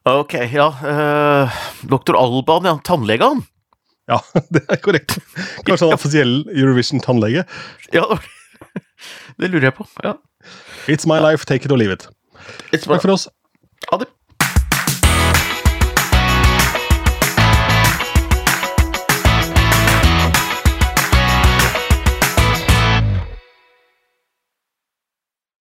Ok, 0.09 0.35
ja. 0.53 0.69
Uh, 0.81 1.59
Dr. 1.91 2.17
Alban, 2.17 2.65
ja. 2.65 2.79
Tannlegen? 2.85 3.45
Ja, 4.09 4.23
det 4.55 4.65
er 4.73 4.81
korrekt. 4.81 5.19
Kanskje 5.67 5.85
han 5.85 5.93
er 5.93 5.99
offisiell 5.99 6.37
Eurovision-tannlege. 6.55 7.45
Ja, 7.93 8.07
det 9.41 9.51
lurer 9.53 9.69
jeg 9.71 9.77
på. 9.81 9.89
ja. 10.05 10.17
It's 10.89 11.05
my 11.05 11.19
life, 11.21 11.45
take 11.45 11.67
it 11.67 11.73
or 11.73 11.77
leave 11.77 11.93
it. 11.93 12.09
It's 12.73 12.87
Takk 12.89 13.03
for 13.03 13.13
oss. 13.13 13.29